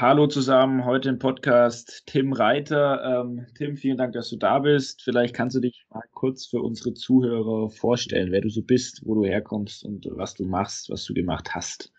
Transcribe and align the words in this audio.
hallo 0.00 0.28
zusammen, 0.28 0.84
heute 0.84 1.08
im 1.08 1.18
Podcast 1.18 2.04
Tim 2.06 2.32
Reiter. 2.32 3.22
Ähm, 3.24 3.46
Tim, 3.56 3.76
vielen 3.76 3.96
Dank, 3.96 4.12
dass 4.12 4.30
du 4.30 4.36
da 4.36 4.60
bist. 4.60 5.02
Vielleicht 5.02 5.34
kannst 5.34 5.56
du 5.56 5.60
dich 5.60 5.84
mal 5.90 6.04
kurz 6.12 6.46
für 6.46 6.60
unsere 6.60 6.94
Zuhörer 6.94 7.68
vorstellen, 7.70 8.30
wer 8.30 8.40
du 8.40 8.48
so 8.48 8.62
bist, 8.62 9.02
wo 9.04 9.16
du 9.16 9.24
herkommst 9.24 9.84
und 9.84 10.06
was 10.10 10.34
du 10.34 10.44
machst, 10.44 10.88
was 10.90 11.04
du 11.04 11.14
gemacht 11.14 11.54
hast. 11.54 11.92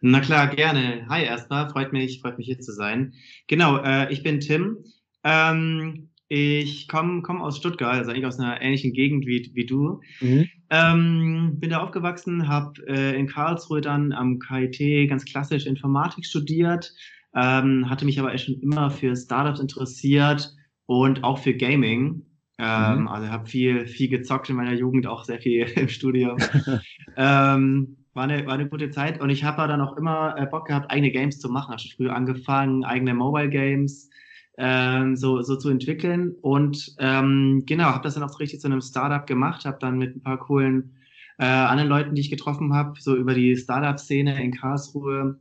Na 0.00 0.20
klar, 0.20 0.48
gerne. 0.54 1.06
Hi 1.10 1.24
erstmal, 1.24 1.68
freut 1.68 1.92
mich, 1.92 2.22
freut 2.22 2.38
mich 2.38 2.46
hier 2.46 2.60
zu 2.60 2.72
sein. 2.72 3.12
Genau, 3.48 3.76
äh, 3.82 4.10
ich 4.10 4.22
bin 4.22 4.40
Tim. 4.40 4.78
Ähm, 5.22 6.09
ich 6.32 6.86
komme 6.86 7.22
komm 7.22 7.42
aus 7.42 7.56
Stuttgart, 7.56 7.96
also 7.96 8.12
eigentlich 8.12 8.24
aus 8.24 8.38
einer 8.38 8.62
ähnlichen 8.62 8.92
Gegend 8.92 9.26
wie, 9.26 9.50
wie 9.52 9.66
du. 9.66 10.00
Mhm. 10.20 10.48
Ähm, 10.70 11.56
bin 11.58 11.70
da 11.70 11.82
aufgewachsen, 11.82 12.46
habe 12.46 12.80
äh, 12.86 13.18
in 13.18 13.26
Karlsruhe 13.26 13.80
dann 13.80 14.12
am 14.12 14.38
KIT 14.38 15.10
ganz 15.10 15.24
klassisch 15.24 15.66
Informatik 15.66 16.24
studiert, 16.24 16.94
ähm, 17.34 17.90
hatte 17.90 18.04
mich 18.04 18.20
aber 18.20 18.32
echt 18.32 18.44
schon 18.44 18.60
immer 18.60 18.90
für 18.90 19.16
Startups 19.16 19.58
interessiert 19.58 20.54
und 20.86 21.24
auch 21.24 21.38
für 21.38 21.52
Gaming. 21.52 22.24
Ähm, 22.58 23.00
mhm. 23.00 23.08
Also 23.08 23.28
habe 23.28 23.48
viel, 23.48 23.88
viel 23.88 24.08
gezockt 24.08 24.48
in 24.50 24.56
meiner 24.56 24.74
Jugend, 24.74 25.08
auch 25.08 25.24
sehr 25.24 25.40
viel 25.40 25.62
im 25.74 25.88
Studium. 25.88 26.38
ähm, 27.16 27.96
war 28.14 28.24
eine, 28.24 28.46
war 28.46 28.54
eine 28.54 28.68
gute 28.68 28.90
Zeit 28.90 29.20
und 29.20 29.30
ich 29.30 29.42
habe 29.42 29.66
dann 29.66 29.80
auch 29.80 29.96
immer 29.96 30.36
äh, 30.38 30.46
Bock 30.46 30.68
gehabt, 30.68 30.92
eigene 30.92 31.10
Games 31.10 31.40
zu 31.40 31.48
machen. 31.48 31.70
Habe 31.72 31.80
schon 31.80 31.96
früh 31.96 32.08
angefangen, 32.08 32.84
eigene 32.84 33.14
Mobile 33.14 33.50
Games 33.50 34.10
ähm, 34.60 35.16
so, 35.16 35.40
so 35.40 35.56
zu 35.56 35.70
entwickeln. 35.70 36.34
Und 36.42 36.94
ähm, 36.98 37.64
genau, 37.66 37.84
habe 37.84 38.04
das 38.04 38.14
dann 38.14 38.22
auch 38.22 38.28
so 38.28 38.38
richtig 38.38 38.60
zu 38.60 38.68
einem 38.68 38.82
Startup 38.82 39.26
gemacht, 39.26 39.64
habe 39.64 39.78
dann 39.80 39.96
mit 39.96 40.14
ein 40.14 40.22
paar 40.22 40.38
coolen 40.38 40.96
äh, 41.38 41.46
anderen 41.46 41.88
Leuten, 41.88 42.14
die 42.14 42.20
ich 42.20 42.30
getroffen 42.30 42.74
habe, 42.74 43.00
so 43.00 43.16
über 43.16 43.32
die 43.32 43.56
Startup-Szene 43.56 44.42
in 44.42 44.52
Karlsruhe, 44.52 45.38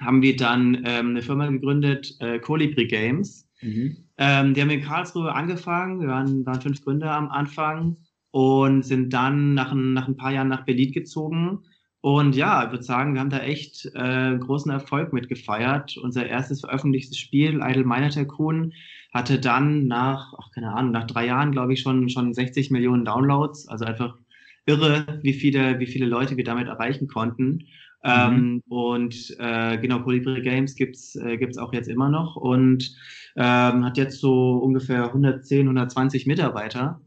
haben 0.00 0.22
wir 0.22 0.34
dann 0.34 0.82
ähm, 0.86 1.10
eine 1.10 1.22
Firma 1.22 1.46
gegründet, 1.46 2.16
äh, 2.20 2.38
Colibri 2.38 2.86
Games. 2.86 3.48
Mhm. 3.60 3.96
Ähm, 4.16 4.54
die 4.54 4.62
haben 4.62 4.70
in 4.70 4.82
Karlsruhe 4.82 5.32
angefangen, 5.32 6.00
wir 6.00 6.08
waren, 6.08 6.46
waren 6.46 6.62
fünf 6.62 6.82
Gründer 6.82 7.12
am 7.12 7.28
Anfang 7.28 7.98
und 8.30 8.82
sind 8.82 9.12
dann 9.12 9.52
nach, 9.52 9.74
nach 9.74 10.08
ein 10.08 10.16
paar 10.16 10.32
Jahren 10.32 10.48
nach 10.48 10.64
Berlin 10.64 10.92
gezogen 10.92 11.60
und 12.04 12.36
ja, 12.36 12.66
ich 12.66 12.70
würde 12.70 12.84
sagen, 12.84 13.14
wir 13.14 13.20
haben 13.22 13.30
da 13.30 13.38
echt 13.38 13.86
äh, 13.94 14.36
großen 14.36 14.70
Erfolg 14.70 15.14
mit 15.14 15.26
gefeiert. 15.30 15.96
Unser 15.96 16.26
erstes 16.26 16.60
veröffentlichtes 16.60 17.16
Spiel, 17.16 17.62
Idle 17.64 17.86
Miner 17.86 18.10
Tycoon, 18.10 18.74
hatte 19.14 19.40
dann 19.40 19.86
nach, 19.86 20.34
ach, 20.38 20.50
keine 20.50 20.74
Ahnung, 20.74 20.92
nach 20.92 21.06
drei 21.06 21.24
Jahren, 21.24 21.50
glaube 21.50 21.72
ich, 21.72 21.80
schon, 21.80 22.10
schon 22.10 22.34
60 22.34 22.70
Millionen 22.70 23.06
Downloads. 23.06 23.68
Also 23.68 23.86
einfach 23.86 24.18
irre, 24.66 25.18
wie 25.22 25.32
viele, 25.32 25.80
wie 25.80 25.86
viele 25.86 26.04
Leute 26.04 26.36
wir 26.36 26.44
damit 26.44 26.68
erreichen 26.68 27.08
konnten. 27.08 27.46
Mhm. 27.46 27.62
Ähm, 28.04 28.62
und 28.68 29.34
äh, 29.38 29.78
genau, 29.78 30.00
Colibri 30.00 30.42
Games 30.42 30.74
gibt's 30.74 31.16
äh, 31.16 31.38
gibt's 31.38 31.56
auch 31.56 31.72
jetzt 31.72 31.88
immer 31.88 32.10
noch 32.10 32.36
und 32.36 32.94
ähm, 33.34 33.82
hat 33.82 33.96
jetzt 33.96 34.20
so 34.20 34.58
ungefähr 34.58 35.04
110, 35.04 35.60
120 35.68 36.26
Mitarbeiter. 36.26 37.00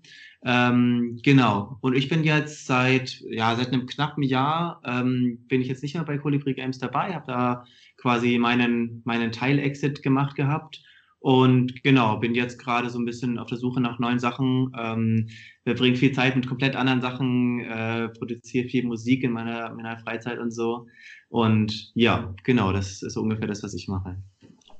Ähm, 0.49 1.19
genau. 1.23 1.77
Und 1.81 1.93
ich 1.93 2.07
bin 2.07 2.23
jetzt 2.23 2.67
seit, 2.67 3.19
ja, 3.29 3.53
seit 3.57 3.73
einem 3.73 3.85
knappen 3.85 4.23
Jahr 4.23 4.81
ähm, 4.85 5.45
bin 5.49 5.59
ich 5.59 5.67
jetzt 5.67 5.83
nicht 5.83 5.93
mehr 5.95 6.05
bei 6.05 6.17
Colibri 6.17 6.53
Games 6.53 6.79
dabei, 6.79 7.13
habe 7.13 7.25
da 7.27 7.65
quasi 7.97 8.37
meinen, 8.37 9.01
meinen 9.03 9.33
Teil-Exit 9.33 10.01
gemacht 10.01 10.37
gehabt. 10.37 10.81
Und 11.19 11.83
genau, 11.83 12.17
bin 12.19 12.33
jetzt 12.33 12.59
gerade 12.59 12.89
so 12.89 12.97
ein 12.97 13.03
bisschen 13.03 13.37
auf 13.39 13.49
der 13.49 13.57
Suche 13.57 13.81
nach 13.81 13.99
neuen 13.99 14.19
Sachen, 14.19 14.71
ähm, 14.79 15.27
verbringe 15.63 15.97
viel 15.97 16.13
Zeit 16.13 16.37
mit 16.37 16.47
komplett 16.47 16.77
anderen 16.77 17.01
Sachen, 17.01 17.59
äh, 17.59 18.07
produziere 18.07 18.69
viel 18.69 18.85
Musik 18.85 19.23
in 19.23 19.33
meiner, 19.33 19.73
meiner 19.73 19.99
Freizeit 19.99 20.39
und 20.39 20.51
so. 20.51 20.87
Und 21.27 21.91
ja, 21.93 22.33
genau, 22.45 22.71
das 22.71 23.01
ist 23.01 23.17
ungefähr 23.17 23.47
das, 23.47 23.63
was 23.63 23.73
ich 23.73 23.89
mache. 23.89 24.15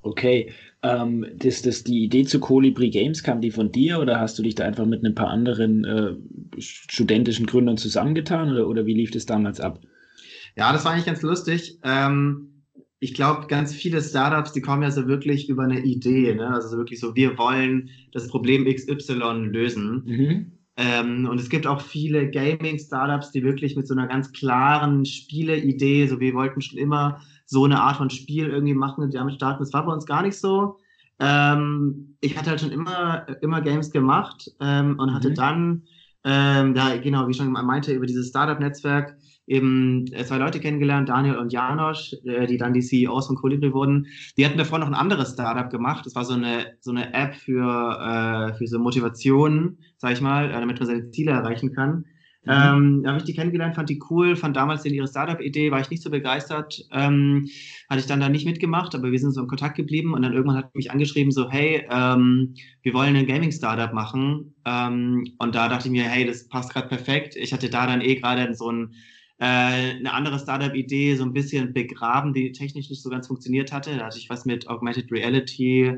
Okay, 0.01 0.53
ähm, 0.83 1.25
das, 1.35 1.61
das, 1.61 1.83
die 1.83 2.03
Idee 2.03 2.23
zu 2.23 2.39
Colibri 2.39 2.89
Games, 2.89 3.23
kam 3.23 3.41
die 3.41 3.51
von 3.51 3.71
dir 3.71 3.99
oder 3.99 4.19
hast 4.19 4.37
du 4.39 4.43
dich 4.43 4.55
da 4.55 4.63
einfach 4.65 4.85
mit 4.85 5.03
ein 5.03 5.15
paar 5.15 5.29
anderen 5.29 5.83
äh, 5.83 6.13
studentischen 6.59 7.45
Gründern 7.45 7.77
zusammengetan 7.77 8.51
oder, 8.51 8.67
oder 8.67 8.85
wie 8.85 8.93
lief 8.93 9.11
das 9.11 9.25
damals 9.25 9.59
ab? 9.59 9.79
Ja, 10.55 10.71
das 10.71 10.85
war 10.85 10.93
eigentlich 10.93 11.05
ganz 11.05 11.21
lustig. 11.21 11.79
Ähm, 11.83 12.63
ich 12.99 13.13
glaube, 13.13 13.47
ganz 13.47 13.73
viele 13.73 14.01
Startups, 14.01 14.53
die 14.53 14.61
kommen 14.61 14.81
ja 14.81 14.91
so 14.91 15.07
wirklich 15.07 15.49
über 15.49 15.63
eine 15.63 15.81
Idee, 15.81 16.33
ne? 16.33 16.47
also 16.47 16.69
so 16.69 16.77
wirklich 16.77 16.99
so, 16.99 17.15
wir 17.15 17.37
wollen 17.37 17.89
das 18.11 18.27
Problem 18.27 18.65
XY 18.65 19.49
lösen. 19.51 20.03
Mhm. 20.05 20.51
Ähm, 20.77 21.27
und 21.29 21.39
es 21.39 21.49
gibt 21.49 21.67
auch 21.67 21.81
viele 21.81 22.29
Gaming-Startups, 22.29 23.31
die 23.31 23.43
wirklich 23.43 23.75
mit 23.75 23.87
so 23.87 23.95
einer 23.95 24.07
ganz 24.07 24.31
klaren 24.31 25.05
Spieleidee, 25.05 26.07
so 26.07 26.19
wir 26.19 26.33
wollten 26.33 26.61
schon 26.61 26.77
immer 26.77 27.21
so 27.47 27.65
eine 27.65 27.81
Art 27.81 27.95
von 27.95 28.09
Spiel 28.09 28.47
irgendwie 28.47 28.75
machen 28.75 29.03
und 29.03 29.15
damit 29.15 29.35
starten. 29.35 29.63
Das 29.63 29.73
war 29.73 29.85
bei 29.85 29.93
uns 29.93 30.05
gar 30.05 30.21
nicht 30.21 30.37
so. 30.37 30.77
Ähm, 31.19 32.17
ich 32.21 32.37
hatte 32.37 32.51
halt 32.51 32.61
schon 32.61 32.71
immer, 32.71 33.25
immer 33.41 33.61
Games 33.61 33.89
gemacht 33.91 34.51
ähm, 34.59 34.99
und 34.99 35.13
hatte 35.13 35.31
mhm. 35.31 35.35
dann, 35.35 35.83
ähm, 36.23 36.73
da, 36.75 36.97
genau, 36.97 37.25
wie 37.25 37.31
ich 37.31 37.37
schon 37.37 37.51
meinte, 37.51 37.93
über 37.93 38.05
dieses 38.05 38.29
Startup-Netzwerk 38.29 39.17
eben 39.47 40.05
äh, 40.11 40.25
zwei 40.25 40.37
Leute 40.37 40.59
kennengelernt, 40.59 41.09
Daniel 41.09 41.37
und 41.37 41.53
Janosch, 41.53 42.13
äh, 42.25 42.45
die 42.47 42.57
dann 42.57 42.73
die 42.73 42.81
CEOs 42.81 43.27
von 43.27 43.37
Colibri 43.37 43.73
wurden. 43.73 44.07
Die 44.37 44.45
hatten 44.45 44.57
davor 44.57 44.77
noch 44.77 44.87
ein 44.87 44.93
anderes 44.93 45.33
Startup 45.33 45.71
gemacht. 45.71 46.05
Das 46.05 46.15
war 46.15 46.25
so 46.25 46.33
eine, 46.33 46.73
so 46.81 46.91
eine 46.91 47.13
App 47.13 47.33
für, 47.33 48.51
äh, 48.51 48.57
für 48.57 48.67
so 48.67 48.77
Motivationen, 48.77 49.79
sag 49.97 50.11
ich 50.11 50.21
mal, 50.21 50.49
äh, 50.49 50.53
damit 50.53 50.79
man 50.79 50.87
seine 50.87 51.09
Ziele 51.11 51.31
erreichen 51.31 51.73
kann. 51.73 52.05
Mhm. 52.47 52.53
Ähm, 52.53 53.01
da 53.03 53.09
habe 53.09 53.19
ich 53.19 53.25
die 53.25 53.33
kennengelernt, 53.33 53.75
fand 53.75 53.89
die 53.89 54.01
cool, 54.09 54.37
fand 54.37 54.55
damals 54.55 54.85
in 54.85 54.93
ihre 54.93 55.07
Startup-Idee, 55.07 55.69
war 55.69 55.81
ich 55.81 55.89
nicht 55.89 56.01
so 56.01 56.09
begeistert, 56.09 56.81
ähm, 56.91 57.47
hatte 57.89 57.99
ich 57.99 58.05
dann 58.05 58.21
da 58.21 58.29
nicht 58.29 58.45
mitgemacht, 58.45 58.95
aber 58.95 59.11
wir 59.11 59.19
sind 59.19 59.33
so 59.33 59.41
in 59.41 59.47
Kontakt 59.47 59.75
geblieben 59.75 60.13
und 60.13 60.21
dann 60.21 60.33
irgendwann 60.33 60.57
hat 60.57 60.73
mich 60.73 60.89
angeschrieben, 60.89 61.31
so, 61.31 61.49
hey, 61.49 61.85
ähm, 61.91 62.55
wir 62.83 62.93
wollen 62.93 63.15
ein 63.17 63.27
Gaming-Startup 63.27 63.93
machen. 63.93 64.55
Ähm, 64.65 65.35
und 65.39 65.55
da 65.55 65.67
dachte 65.67 65.87
ich 65.87 65.91
mir, 65.91 66.05
hey, 66.05 66.25
das 66.25 66.47
passt 66.47 66.73
gerade 66.73 66.87
perfekt. 66.87 67.35
Ich 67.35 67.51
hatte 67.51 67.69
da 67.69 67.85
dann 67.85 68.01
eh 68.01 68.15
gerade 68.15 68.53
so 68.55 68.71
ein 68.71 68.93
äh, 69.39 69.45
eine 69.45 70.13
andere 70.13 70.39
Startup-Idee 70.39 71.15
so 71.15 71.23
ein 71.23 71.33
bisschen 71.33 71.73
begraben, 71.73 72.33
die 72.33 72.51
technisch 72.53 72.89
nicht 72.89 73.03
so 73.03 73.09
ganz 73.09 73.27
funktioniert 73.27 73.71
hatte. 73.71 73.95
Da 73.95 74.05
hatte 74.05 74.17
ich 74.17 74.29
was 74.29 74.45
mit 74.45 74.67
Augmented 74.67 75.11
Reality 75.11 75.93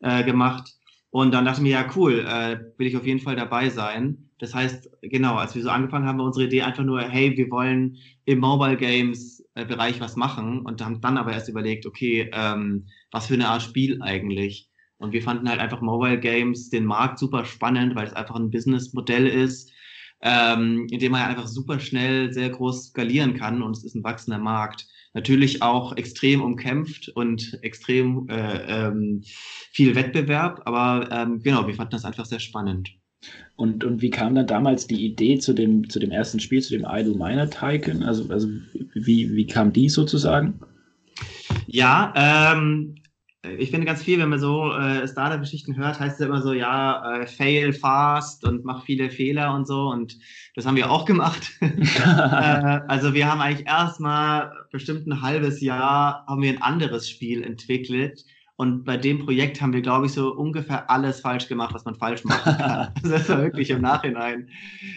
äh, 0.00 0.24
gemacht. 0.24 0.70
Und 1.14 1.32
dann 1.32 1.44
dachte 1.44 1.60
ich 1.60 1.62
mir, 1.62 1.70
ja, 1.70 1.86
cool, 1.94 2.26
äh, 2.26 2.58
will 2.76 2.88
ich 2.88 2.96
auf 2.96 3.06
jeden 3.06 3.20
Fall 3.20 3.36
dabei 3.36 3.70
sein. 3.70 4.30
Das 4.40 4.52
heißt, 4.52 4.90
genau, 5.00 5.36
als 5.36 5.54
wir 5.54 5.62
so 5.62 5.68
angefangen 5.68 6.08
haben, 6.08 6.18
war 6.18 6.26
unsere 6.26 6.46
Idee 6.46 6.62
einfach 6.62 6.82
nur, 6.82 7.02
hey, 7.02 7.36
wir 7.36 7.52
wollen 7.52 7.98
im 8.24 8.40
Mobile 8.40 8.76
Games 8.76 9.40
äh, 9.54 9.64
Bereich 9.64 10.00
was 10.00 10.16
machen 10.16 10.62
und 10.62 10.84
haben 10.84 11.00
dann 11.00 11.16
aber 11.16 11.32
erst 11.32 11.48
überlegt, 11.48 11.86
okay, 11.86 12.28
ähm, 12.32 12.88
was 13.12 13.28
für 13.28 13.34
eine 13.34 13.46
Art 13.46 13.62
Spiel 13.62 14.02
eigentlich? 14.02 14.68
Und 14.98 15.12
wir 15.12 15.22
fanden 15.22 15.48
halt 15.48 15.60
einfach 15.60 15.80
Mobile 15.80 16.18
Games 16.18 16.68
den 16.68 16.84
Markt 16.84 17.20
super 17.20 17.44
spannend, 17.44 17.94
weil 17.94 18.08
es 18.08 18.12
einfach 18.12 18.34
ein 18.34 18.50
Businessmodell 18.50 19.28
ist, 19.28 19.70
ähm, 20.20 20.88
in 20.90 20.98
dem 20.98 21.12
man 21.12 21.22
einfach 21.22 21.46
super 21.46 21.78
schnell 21.78 22.32
sehr 22.32 22.50
groß 22.50 22.88
skalieren 22.88 23.34
kann 23.34 23.62
und 23.62 23.76
es 23.76 23.84
ist 23.84 23.94
ein 23.94 24.02
wachsender 24.02 24.40
Markt 24.40 24.88
natürlich 25.14 25.62
auch 25.62 25.96
extrem 25.96 26.42
umkämpft 26.42 27.08
und 27.08 27.58
extrem 27.62 28.28
äh, 28.28 28.86
ähm, 28.86 29.22
viel 29.70 29.94
Wettbewerb, 29.94 30.62
aber 30.66 31.08
ähm, 31.10 31.42
genau, 31.42 31.66
wir 31.66 31.74
fanden 31.74 31.92
das 31.92 32.04
einfach 32.04 32.26
sehr 32.26 32.40
spannend. 32.40 32.90
Und, 33.56 33.84
und 33.84 34.02
wie 34.02 34.10
kam 34.10 34.34
dann 34.34 34.46
damals 34.46 34.86
die 34.86 35.06
Idee 35.06 35.38
zu 35.38 35.54
dem, 35.54 35.88
zu 35.88 35.98
dem 35.98 36.10
ersten 36.10 36.40
Spiel, 36.40 36.60
zu 36.60 36.76
dem 36.76 36.86
Idle 36.86 37.14
Miner 37.14 37.48
Tycoon? 37.48 38.02
Also, 38.02 38.28
also 38.28 38.48
wie, 38.94 39.34
wie 39.34 39.46
kam 39.46 39.72
die 39.72 39.88
sozusagen? 39.88 40.60
Ja, 41.66 42.12
ähm, 42.16 42.96
ich 43.58 43.70
finde 43.70 43.86
ganz 43.86 44.02
viel, 44.02 44.18
wenn 44.18 44.28
man 44.28 44.38
so 44.38 44.72
äh, 44.72 45.06
Startup-Geschichten 45.06 45.76
hört, 45.76 46.00
heißt 46.00 46.20
es 46.20 46.26
immer 46.26 46.42
so, 46.42 46.52
ja, 46.52 47.20
äh, 47.20 47.26
fail 47.26 47.72
fast 47.72 48.44
und 48.44 48.64
mach 48.64 48.84
viele 48.84 49.10
Fehler 49.10 49.54
und 49.54 49.66
so. 49.66 49.88
Und 49.88 50.18
das 50.54 50.66
haben 50.66 50.76
wir 50.76 50.90
auch 50.90 51.04
gemacht. 51.04 51.52
äh, 51.60 52.80
also 52.88 53.14
wir 53.14 53.30
haben 53.30 53.40
eigentlich 53.40 53.66
erstmal 53.66 54.52
bestimmt 54.72 55.06
ein 55.06 55.22
halbes 55.22 55.60
Jahr 55.60 56.24
haben 56.26 56.42
wir 56.42 56.50
ein 56.50 56.62
anderes 56.62 57.08
Spiel 57.08 57.42
entwickelt, 57.42 58.24
und 58.56 58.84
bei 58.84 58.96
dem 58.96 59.18
Projekt 59.18 59.60
haben 59.60 59.72
wir, 59.72 59.82
glaube 59.82 60.06
ich, 60.06 60.12
so 60.12 60.32
ungefähr 60.32 60.88
alles 60.88 61.20
falsch 61.20 61.48
gemacht, 61.48 61.74
was 61.74 61.84
man 61.84 61.96
falsch 61.96 62.22
machen 62.22 62.56
kann. 62.56 62.88
das 63.02 63.28
war 63.28 63.42
wirklich 63.42 63.70
im 63.70 63.80
Nachhinein 63.80 64.48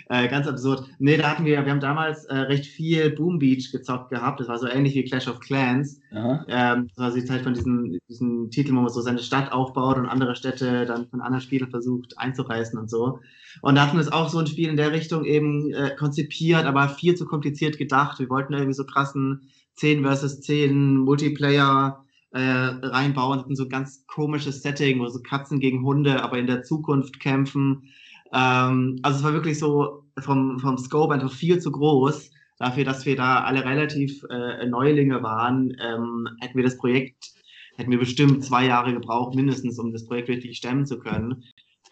äh, 0.09 0.27
ganz 0.27 0.47
absurd. 0.47 0.87
Nee, 0.99 1.17
da 1.17 1.31
hatten 1.31 1.43
wir, 1.43 1.65
wir 1.65 1.71
haben 1.71 1.79
damals 1.79 2.25
äh, 2.25 2.35
recht 2.35 2.67
viel 2.67 3.09
Boom 3.09 3.39
Beach 3.39 3.71
gezockt 3.71 4.11
gehabt. 4.11 4.39
Das 4.39 4.47
war 4.47 4.59
so 4.59 4.67
ähnlich 4.67 4.93
wie 4.93 5.03
Clash 5.05 5.27
of 5.27 5.39
Clans. 5.39 5.99
Ähm, 6.47 6.89
das 6.89 6.97
war 6.97 7.11
die 7.11 7.25
Zeit 7.25 7.41
von 7.41 7.55
diesen, 7.55 7.97
diesen 8.07 8.51
Titeln, 8.51 8.77
wo 8.77 8.81
man 8.81 8.91
so 8.91 9.01
seine 9.01 9.19
Stadt 9.19 9.51
aufbaut 9.51 9.97
und 9.97 10.05
andere 10.05 10.35
Städte 10.35 10.85
dann 10.85 11.07
von 11.07 11.21
anderen 11.21 11.41
Spielern 11.41 11.71
versucht 11.71 12.15
einzureißen 12.19 12.77
und 12.77 12.91
so. 12.91 13.21
Und 13.63 13.73
da 13.73 13.87
hatten 13.87 13.97
wir 13.97 14.13
auch 14.13 14.29
so 14.29 14.37
ein 14.37 14.45
Spiel 14.45 14.69
in 14.69 14.77
der 14.77 14.91
Richtung 14.91 15.25
eben 15.25 15.73
äh, 15.73 15.95
konzipiert, 15.97 16.65
aber 16.65 16.89
viel 16.89 17.15
zu 17.15 17.25
kompliziert 17.25 17.79
gedacht. 17.79 18.19
Wir 18.19 18.29
wollten 18.29 18.53
irgendwie 18.53 18.73
so 18.73 18.85
krassen 18.85 19.49
10 19.77 20.03
versus 20.03 20.41
10 20.41 20.97
Multiplayer 20.97 22.03
äh, 22.37 22.85
reinbauen, 22.87 23.39
hatten 23.39 23.55
so 23.55 23.67
ganz 23.67 24.05
komisches 24.07 24.61
Setting, 24.61 24.99
wo 24.99 25.07
so 25.07 25.19
Katzen 25.21 25.59
gegen 25.59 25.83
Hunde, 25.83 26.23
aber 26.23 26.37
in 26.37 26.47
der 26.47 26.63
Zukunft 26.63 27.19
kämpfen. 27.19 27.89
Ähm, 28.33 28.99
also 29.03 29.19
es 29.19 29.23
war 29.23 29.33
wirklich 29.33 29.59
so 29.59 30.03
vom, 30.19 30.59
vom 30.59 30.77
Scope 30.77 31.13
einfach 31.13 31.31
viel 31.31 31.59
zu 31.59 31.71
groß. 31.71 32.31
Dafür, 32.59 32.85
dass 32.85 33.05
wir 33.05 33.15
da 33.15 33.43
alle 33.43 33.63
relativ 33.65 34.23
äh, 34.29 34.65
Neulinge 34.65 35.21
waren, 35.21 35.75
ähm, 35.79 36.27
hätten 36.39 36.57
wir 36.57 36.63
das 36.63 36.77
Projekt 36.77 37.37
hätten 37.77 37.91
wir 37.91 37.99
bestimmt 37.99 38.43
zwei 38.43 38.65
Jahre 38.65 38.93
gebraucht, 38.93 39.35
mindestens, 39.35 39.79
um 39.79 39.93
das 39.93 40.05
Projekt 40.05 40.27
wirklich 40.27 40.57
stemmen 40.57 40.85
zu 40.85 40.99
können. 40.99 41.43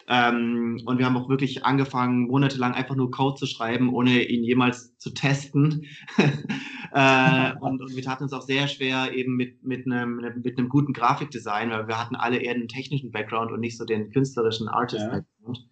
Ähm, 0.08 0.80
und 0.84 0.98
wir 0.98 1.06
haben 1.06 1.16
auch 1.16 1.28
wirklich 1.28 1.64
angefangen, 1.64 2.28
monatelang 2.28 2.74
einfach 2.74 2.94
nur 2.94 3.10
Code 3.10 3.36
zu 3.36 3.46
schreiben, 3.46 3.92
ohne 3.92 4.22
ihn 4.22 4.44
jemals 4.44 4.96
zu 4.98 5.10
testen. 5.10 5.84
äh, 6.92 7.52
und, 7.60 7.80
und, 7.80 7.96
wir 7.96 8.02
taten 8.02 8.24
uns 8.24 8.32
auch 8.32 8.42
sehr 8.42 8.68
schwer 8.68 9.12
eben 9.12 9.34
mit, 9.34 9.64
mit, 9.64 9.86
einem, 9.86 10.16
mit 10.42 10.58
einem 10.58 10.68
guten 10.68 10.92
Grafikdesign, 10.92 11.70
weil 11.70 11.88
wir 11.88 12.00
hatten 12.00 12.14
alle 12.14 12.38
eher 12.38 12.54
einen 12.54 12.68
technischen 12.68 13.10
Background 13.10 13.50
und 13.50 13.60
nicht 13.60 13.76
so 13.76 13.84
den 13.84 14.10
künstlerischen 14.10 14.68
Artist-Background. 14.68 15.58
Ja. 15.58 15.64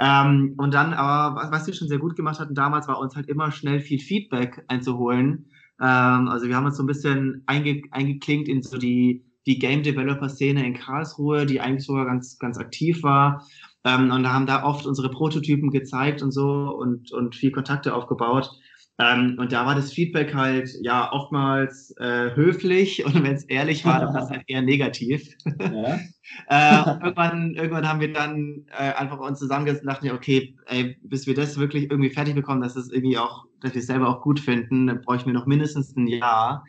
Ähm, 0.00 0.54
und 0.58 0.74
dann, 0.74 0.94
aber 0.94 1.36
was, 1.36 1.50
was 1.50 1.66
wir 1.66 1.74
schon 1.74 1.88
sehr 1.88 1.98
gut 1.98 2.16
gemacht 2.16 2.40
hatten 2.40 2.54
damals, 2.54 2.88
war 2.88 2.98
uns 2.98 3.16
halt 3.16 3.28
immer 3.28 3.50
schnell 3.50 3.80
viel 3.80 3.98
Feedback 3.98 4.64
einzuholen. 4.68 5.50
Ähm, 5.80 6.28
also 6.28 6.46
wir 6.46 6.56
haben 6.56 6.66
uns 6.66 6.76
so 6.76 6.82
ein 6.82 6.88
bisschen 6.88 7.42
einge, 7.46 7.82
eingeklinkt 7.90 8.48
in 8.48 8.62
so 8.62 8.78
die, 8.78 9.24
die 9.46 9.58
Game 9.58 9.82
Developer 9.82 10.28
Szene 10.28 10.64
in 10.64 10.74
Karlsruhe, 10.74 11.46
die 11.46 11.60
eigentlich 11.60 11.86
sogar 11.86 12.06
ganz, 12.06 12.38
ganz 12.38 12.58
aktiv 12.58 13.02
war. 13.02 13.44
Ähm, 13.84 14.10
und 14.10 14.28
haben 14.28 14.46
da 14.46 14.64
oft 14.64 14.86
unsere 14.86 15.10
Prototypen 15.10 15.70
gezeigt 15.70 16.22
und 16.22 16.30
so 16.30 16.44
und, 16.44 17.12
und 17.12 17.34
viel 17.34 17.50
Kontakte 17.50 17.94
aufgebaut. 17.94 18.50
Ähm, 18.98 19.36
und 19.38 19.52
da 19.52 19.64
war 19.64 19.74
das 19.74 19.92
Feedback 19.92 20.34
halt 20.34 20.70
ja 20.82 21.10
oftmals 21.12 21.94
äh, 21.98 22.34
höflich 22.34 23.04
und 23.06 23.14
wenn 23.14 23.34
es 23.34 23.44
ehrlich 23.44 23.84
war, 23.84 24.00
dann 24.00 24.14
war 24.14 24.24
es 24.24 24.30
halt 24.30 24.44
eher 24.46 24.62
negativ. 24.62 25.34
Ja. 25.58 25.98
äh, 26.48 26.90
irgendwann, 27.02 27.54
irgendwann 27.54 27.88
haben 27.88 28.00
wir 28.00 28.12
dann 28.12 28.66
äh, 28.70 28.92
einfach 28.92 29.18
uns 29.18 29.38
zusammengesetzt 29.38 29.82
und 29.82 29.90
dachten, 29.90 30.06
ja, 30.06 30.14
okay, 30.14 30.54
ey, 30.66 30.96
bis 31.02 31.26
wir 31.26 31.34
das 31.34 31.58
wirklich 31.58 31.90
irgendwie 31.90 32.10
fertig 32.10 32.34
bekommen, 32.34 32.60
dass 32.60 32.76
es 32.76 32.90
irgendwie 32.90 33.18
auch, 33.18 33.44
dass 33.60 33.74
wir 33.74 33.80
es 33.80 33.86
selber 33.86 34.08
auch 34.08 34.22
gut 34.22 34.40
finden, 34.40 34.86
dann 34.86 35.00
bräuchten 35.00 35.26
wir 35.26 35.34
noch 35.34 35.46
mindestens 35.46 35.96
ein 35.96 36.06
Jahr. 36.06 36.64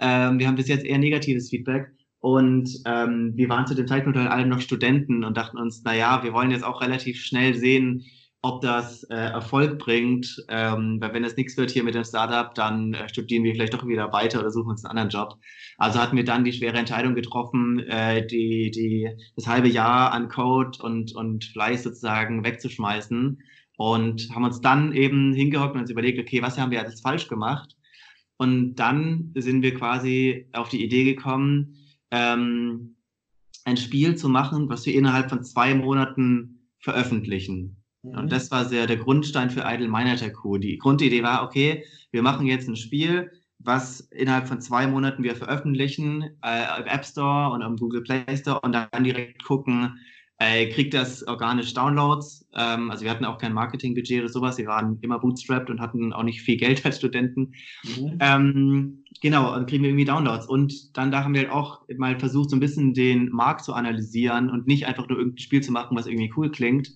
Ähm, 0.00 0.38
wir 0.38 0.46
haben 0.46 0.56
bis 0.56 0.68
jetzt 0.68 0.84
eher 0.84 0.98
negatives 0.98 1.48
Feedback. 1.48 1.86
Und 2.24 2.70
ähm, 2.86 3.32
wir 3.34 3.50
waren 3.50 3.66
zu 3.66 3.74
dem 3.74 3.86
Zeitpunkt 3.86 4.16
halt 4.16 4.30
alle 4.30 4.46
noch 4.46 4.62
Studenten 4.62 5.24
und 5.24 5.36
dachten 5.36 5.58
uns, 5.58 5.82
na 5.84 5.94
ja, 5.94 6.24
wir 6.24 6.32
wollen 6.32 6.50
jetzt 6.50 6.64
auch 6.64 6.80
relativ 6.80 7.20
schnell 7.20 7.54
sehen, 7.54 8.06
ob 8.40 8.62
das 8.62 9.02
äh, 9.10 9.14
Erfolg 9.14 9.78
bringt. 9.78 10.42
Ähm, 10.48 10.96
weil 11.02 11.12
wenn 11.12 11.22
das 11.22 11.36
nichts 11.36 11.58
wird 11.58 11.70
hier 11.70 11.84
mit 11.84 11.94
dem 11.94 12.04
Startup, 12.04 12.54
dann 12.54 12.94
äh, 12.94 13.10
studieren 13.10 13.44
wir 13.44 13.52
vielleicht 13.52 13.74
doch 13.74 13.86
wieder 13.86 14.10
weiter 14.14 14.40
oder 14.40 14.50
suchen 14.50 14.70
uns 14.70 14.86
einen 14.86 14.92
anderen 14.92 15.10
Job. 15.10 15.38
Also 15.76 16.00
hatten 16.00 16.16
wir 16.16 16.24
dann 16.24 16.44
die 16.44 16.54
schwere 16.54 16.78
Entscheidung 16.78 17.14
getroffen, 17.14 17.80
äh, 17.80 18.26
die, 18.26 18.70
die, 18.70 19.06
das 19.36 19.46
halbe 19.46 19.68
Jahr 19.68 20.12
an 20.12 20.30
Code 20.30 20.78
und, 20.82 21.14
und 21.14 21.44
Fleiß 21.44 21.82
sozusagen 21.82 22.42
wegzuschmeißen 22.42 23.38
und 23.76 24.28
haben 24.34 24.44
uns 24.44 24.62
dann 24.62 24.94
eben 24.94 25.34
hingehockt 25.34 25.74
und 25.74 25.82
uns 25.82 25.90
überlegt, 25.90 26.18
okay, 26.18 26.40
was 26.40 26.56
haben 26.56 26.70
wir 26.70 26.80
jetzt 26.80 27.02
falsch 27.02 27.28
gemacht? 27.28 27.76
Und 28.38 28.76
dann 28.76 29.32
sind 29.34 29.60
wir 29.60 29.74
quasi 29.74 30.48
auf 30.54 30.70
die 30.70 30.82
Idee 30.82 31.04
gekommen, 31.04 31.82
ähm, 32.14 32.96
ein 33.64 33.76
Spiel 33.76 34.16
zu 34.16 34.28
machen, 34.28 34.68
was 34.68 34.86
wir 34.86 34.94
innerhalb 34.94 35.30
von 35.30 35.42
zwei 35.42 35.74
Monaten 35.74 36.68
veröffentlichen. 36.78 37.82
Mhm. 38.02 38.18
Und 38.18 38.32
das 38.32 38.50
war 38.50 38.64
sehr 38.66 38.86
der 38.86 38.98
Grundstein 38.98 39.50
für 39.50 39.64
Idle 39.66 39.88
Miner 39.88 40.16
Tycoon. 40.16 40.60
Die 40.60 40.78
Grundidee 40.78 41.22
war, 41.22 41.42
okay, 41.42 41.84
wir 42.12 42.22
machen 42.22 42.46
jetzt 42.46 42.68
ein 42.68 42.76
Spiel, 42.76 43.30
was 43.58 44.00
innerhalb 44.00 44.46
von 44.46 44.60
zwei 44.60 44.86
Monaten 44.86 45.22
wir 45.22 45.34
veröffentlichen 45.34 46.22
äh, 46.44 46.80
im 46.80 46.86
App 46.86 47.04
Store 47.04 47.52
und 47.52 47.62
am 47.62 47.76
Google 47.76 48.02
Play 48.02 48.36
Store 48.36 48.60
und 48.60 48.72
dann 48.72 49.04
direkt 49.04 49.42
gucken, 49.44 49.98
äh, 50.38 50.68
kriegt 50.68 50.94
das 50.94 51.26
organisch 51.26 51.74
Downloads. 51.74 52.46
Ähm, 52.54 52.90
also 52.90 53.04
wir 53.04 53.10
hatten 53.10 53.24
auch 53.24 53.38
kein 53.38 53.52
Marketingbudget 53.52 54.20
oder 54.20 54.32
sowas. 54.32 54.58
Wir 54.58 54.66
waren 54.66 54.98
immer 55.00 55.18
bootstrapped 55.18 55.70
und 55.70 55.80
hatten 55.80 56.12
auch 56.12 56.24
nicht 56.24 56.42
viel 56.42 56.56
Geld 56.56 56.84
als 56.84 56.98
Studenten. 56.98 57.54
Mhm. 57.84 58.18
Ähm, 58.20 59.04
genau, 59.20 59.54
dann 59.54 59.66
kriegen 59.66 59.82
wir 59.82 59.90
irgendwie 59.90 60.04
Downloads. 60.04 60.46
Und 60.46 60.96
dann 60.96 61.10
da 61.10 61.22
haben 61.22 61.34
wir 61.34 61.42
halt 61.42 61.52
auch 61.52 61.82
mal 61.96 62.18
versucht, 62.18 62.50
so 62.50 62.56
ein 62.56 62.60
bisschen 62.60 62.94
den 62.94 63.30
Markt 63.30 63.64
zu 63.64 63.74
analysieren 63.74 64.50
und 64.50 64.66
nicht 64.66 64.86
einfach 64.86 65.08
nur 65.08 65.18
irgendein 65.18 65.38
Spiel 65.42 65.62
zu 65.62 65.72
machen, 65.72 65.96
was 65.96 66.06
irgendwie 66.06 66.32
cool 66.36 66.50
klingt. 66.50 66.88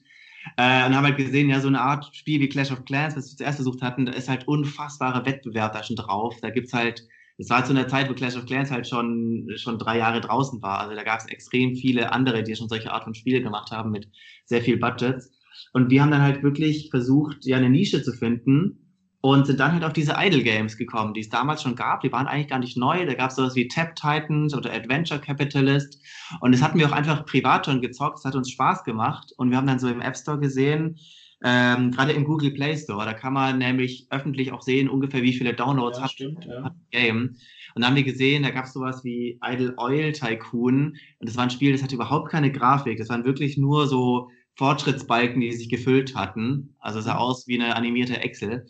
Äh, 0.56 0.86
und 0.86 0.96
haben 0.96 1.04
halt 1.04 1.16
gesehen, 1.16 1.50
ja, 1.50 1.60
so 1.60 1.68
eine 1.68 1.80
Art 1.80 2.14
Spiel 2.16 2.40
wie 2.40 2.48
Clash 2.48 2.72
of 2.72 2.84
Clans, 2.84 3.16
was 3.16 3.30
wir 3.30 3.36
zuerst 3.36 3.56
versucht 3.56 3.82
hatten, 3.82 4.06
da 4.06 4.12
ist 4.12 4.28
halt 4.28 4.48
unfassbare 4.48 5.24
Wettbewerb 5.26 5.72
da 5.72 5.82
schon 5.82 5.96
drauf. 5.96 6.36
Da 6.40 6.50
gibt's 6.50 6.72
halt 6.72 7.06
es 7.38 7.50
war 7.50 7.64
zu 7.64 7.70
einer 7.70 7.86
Zeit, 7.86 8.10
wo 8.10 8.14
Clash 8.14 8.36
of 8.36 8.46
Clans 8.46 8.70
halt 8.70 8.88
schon, 8.88 9.48
schon 9.56 9.78
drei 9.78 9.98
Jahre 9.98 10.20
draußen 10.20 10.60
war. 10.60 10.80
Also 10.80 10.96
da 10.96 11.04
gab 11.04 11.20
es 11.20 11.26
extrem 11.26 11.76
viele 11.76 12.12
andere, 12.12 12.42
die 12.42 12.56
schon 12.56 12.68
solche 12.68 12.92
Art 12.92 13.04
von 13.04 13.14
Spiele 13.14 13.40
gemacht 13.40 13.70
haben 13.70 13.92
mit 13.92 14.08
sehr 14.44 14.60
viel 14.60 14.76
Budgets. 14.76 15.30
Und 15.72 15.88
wir 15.90 16.02
haben 16.02 16.10
dann 16.10 16.22
halt 16.22 16.42
wirklich 16.42 16.90
versucht, 16.90 17.44
ja 17.44 17.56
eine 17.56 17.70
Nische 17.70 18.02
zu 18.02 18.12
finden 18.12 18.88
und 19.20 19.46
sind 19.46 19.60
dann 19.60 19.72
halt 19.72 19.84
auf 19.84 19.92
diese 19.92 20.14
Idle 20.16 20.42
Games 20.42 20.76
gekommen, 20.76 21.14
die 21.14 21.20
es 21.20 21.28
damals 21.28 21.62
schon 21.62 21.76
gab. 21.76 22.00
Die 22.00 22.10
waren 22.10 22.26
eigentlich 22.26 22.48
gar 22.48 22.58
nicht 22.58 22.76
neu. 22.76 23.06
Da 23.06 23.14
gab 23.14 23.30
es 23.30 23.36
sowas 23.36 23.54
wie 23.54 23.68
Tap 23.68 23.94
Titans 23.94 24.54
oder 24.54 24.72
Adventure 24.72 25.20
Capitalist. 25.20 25.98
Und 26.40 26.52
das 26.52 26.62
hatten 26.62 26.78
wir 26.78 26.88
auch 26.88 26.92
einfach 26.92 27.24
privat 27.24 27.66
schon 27.66 27.80
gezockt. 27.80 28.18
Es 28.18 28.24
hat 28.24 28.34
uns 28.34 28.50
Spaß 28.50 28.82
gemacht. 28.82 29.32
Und 29.36 29.50
wir 29.50 29.56
haben 29.56 29.66
dann 29.66 29.78
so 29.78 29.88
im 29.88 30.00
App 30.00 30.16
Store 30.16 30.40
gesehen, 30.40 30.98
ähm, 31.44 31.92
gerade 31.92 32.12
im 32.12 32.24
Google 32.24 32.50
Play 32.52 32.76
Store, 32.76 33.04
da 33.04 33.14
kann 33.14 33.32
man 33.32 33.58
nämlich 33.58 34.06
öffentlich 34.10 34.52
auch 34.52 34.62
sehen, 34.62 34.88
ungefähr 34.88 35.22
wie 35.22 35.32
viele 35.32 35.54
Downloads 35.54 35.98
ja, 35.98 36.04
hat, 36.04 36.10
stimmt, 36.10 36.44
ja. 36.44 36.64
hat 36.64 36.74
das 36.74 36.90
Game. 36.90 37.36
Und 37.74 37.82
dann 37.82 37.90
haben 37.90 37.96
wir 37.96 38.04
gesehen, 38.04 38.42
da 38.42 38.50
gab 38.50 38.64
es 38.64 38.72
sowas 38.72 39.04
wie 39.04 39.38
Idle 39.44 39.74
Oil 39.76 40.12
Tycoon. 40.12 40.96
Und 41.18 41.28
das 41.28 41.36
war 41.36 41.44
ein 41.44 41.50
Spiel, 41.50 41.72
das 41.72 41.82
hatte 41.82 41.94
überhaupt 41.94 42.30
keine 42.30 42.50
Grafik. 42.50 42.98
Das 42.98 43.08
waren 43.08 43.24
wirklich 43.24 43.56
nur 43.56 43.86
so 43.86 44.30
Fortschrittsbalken, 44.56 45.40
die 45.40 45.52
sich 45.52 45.68
gefüllt 45.68 46.16
hatten. 46.16 46.74
Also 46.80 47.00
sah 47.00 47.14
mhm. 47.14 47.20
aus 47.20 47.46
wie 47.46 47.60
eine 47.60 47.76
animierte 47.76 48.20
Excel. 48.20 48.66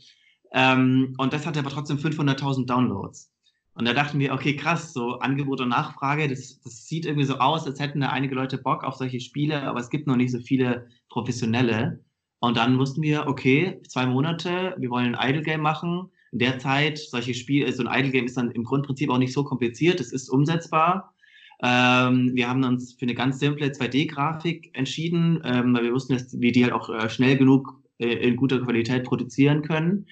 Ähm, 0.52 1.14
und 1.16 1.32
das 1.32 1.46
hatte 1.46 1.60
aber 1.60 1.70
trotzdem 1.70 1.96
500.000 1.96 2.66
Downloads. 2.66 3.30
Und 3.72 3.86
da 3.86 3.94
dachten 3.94 4.18
wir, 4.18 4.34
okay, 4.34 4.56
krass, 4.56 4.92
so 4.92 5.20
Angebot 5.20 5.60
und 5.60 5.68
Nachfrage, 5.68 6.28
das, 6.28 6.60
das 6.60 6.86
sieht 6.86 7.06
irgendwie 7.06 7.26
so 7.26 7.38
aus, 7.38 7.64
als 7.64 7.78
hätten 7.78 8.00
da 8.00 8.08
einige 8.08 8.34
Leute 8.34 8.58
Bock 8.58 8.82
auf 8.82 8.96
solche 8.96 9.20
Spiele, 9.20 9.62
aber 9.62 9.78
es 9.78 9.88
gibt 9.88 10.08
noch 10.08 10.16
nicht 10.16 10.32
so 10.32 10.40
viele 10.40 10.88
professionelle. 11.08 12.04
Und 12.40 12.56
dann 12.56 12.78
wussten 12.78 13.02
wir, 13.02 13.26
okay, 13.26 13.80
zwei 13.88 14.06
Monate, 14.06 14.74
wir 14.78 14.90
wollen 14.90 15.14
ein 15.14 15.30
Idle 15.30 15.42
Game 15.42 15.60
machen. 15.60 16.10
In 16.30 16.38
der 16.38 16.58
Zeit, 16.58 16.98
solche 16.98 17.34
Spiele, 17.34 17.72
so 17.72 17.84
ein 17.84 17.98
Idle 17.98 18.12
Game 18.12 18.26
ist 18.26 18.36
dann 18.36 18.50
im 18.50 18.64
Grundprinzip 18.64 19.10
auch 19.10 19.18
nicht 19.18 19.32
so 19.32 19.44
kompliziert, 19.44 20.00
es 20.00 20.12
ist 20.12 20.28
umsetzbar. 20.28 21.14
Ähm, 21.60 22.30
wir 22.34 22.48
haben 22.48 22.62
uns 22.62 22.92
für 22.92 23.02
eine 23.02 23.14
ganz 23.14 23.40
simple 23.40 23.66
2D-Grafik 23.66 24.70
entschieden, 24.74 25.40
ähm, 25.44 25.74
weil 25.74 25.84
wir 25.84 25.92
wussten, 25.92 26.12
dass 26.12 26.38
wir 26.40 26.52
die 26.52 26.62
halt 26.62 26.72
auch 26.72 26.88
äh, 26.88 27.08
schnell 27.10 27.36
genug 27.36 27.82
äh, 27.98 28.06
in 28.06 28.36
guter 28.36 28.60
Qualität 28.60 29.04
produzieren 29.04 29.62
können. 29.62 30.06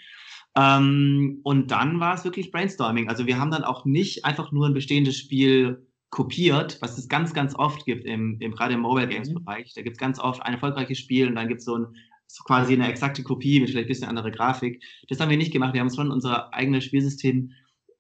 Ähm, 0.57 1.41
und 1.45 1.71
dann 1.71 2.01
war 2.01 2.15
es 2.15 2.25
wirklich 2.25 2.51
Brainstorming. 2.51 3.09
Also 3.09 3.27
wir 3.27 3.39
haben 3.39 3.51
dann 3.51 3.63
auch 3.63 3.85
nicht 3.85 4.25
einfach 4.25 4.51
nur 4.51 4.67
ein 4.67 4.75
bestehendes 4.75 5.17
Spiel 5.19 5.87
kopiert, 6.11 6.79
was 6.81 6.99
es 6.99 7.09
ganz, 7.09 7.35
ganz 7.35 7.55
oft 7.55 7.85
gibt, 7.85 8.05
im, 8.07 8.39
im 8.41 8.53
gerade 8.53 8.75
im 8.75 8.81
Mobile 8.81 9.07
Games 9.07 9.33
Bereich. 9.33 9.75
Da 9.75 9.83
gibt 9.83 9.97
es 9.97 10.01
ganz 10.01 10.19
oft 10.19 10.43
ein 10.43 10.55
erfolgreiches 10.55 10.99
Spiel 10.99 11.29
und 11.29 11.35
dann 11.35 11.49
gibt 11.49 11.61
es 11.61 11.67
so 11.67 11.77
ein 11.77 11.87
so 12.27 12.45
quasi 12.45 12.75
eine 12.75 12.89
exakte 12.89 13.23
Kopie 13.23 13.61
mit 13.61 13.71
vielleicht 13.71 13.87
ein 13.87 13.89
bisschen 13.89 14.09
anderer 14.09 14.31
Grafik. 14.31 14.83
Das 15.09 15.21
haben 15.21 15.31
wir 15.31 15.37
nicht 15.37 15.53
gemacht. 15.53 15.75
Wir 15.75 15.81
haben 15.81 15.95
schon 15.95 16.11
unser 16.11 16.53
eigenes 16.53 16.85
Spielsystem 16.85 17.53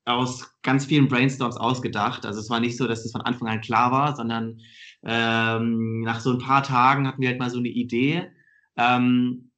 aus 0.05 0.49
ganz 0.63 0.87
vielen 0.87 1.09
Brainstorms 1.09 1.57
ausgedacht. 1.57 2.25
Also 2.25 2.41
es 2.41 2.49
war 2.49 2.61
nicht 2.61 2.77
so, 2.77 2.87
dass 2.87 3.05
es 3.05 3.13
von 3.13 3.23
Anfang 3.23 3.49
an 3.49 3.61
klar 3.61 3.91
war, 3.91 4.15
sondern 4.15 4.61
ähm, 5.03 6.01
nach 6.03 6.21
so 6.21 6.31
ein 6.31 6.39
paar 6.39 6.63
Tagen 6.63 7.07
hatten 7.07 7.21
wir 7.21 7.29
halt 7.29 7.41
mal 7.41 7.51
so 7.51 7.59
eine 7.59 7.69
Idee 7.69 8.31
ähm, 8.77 9.51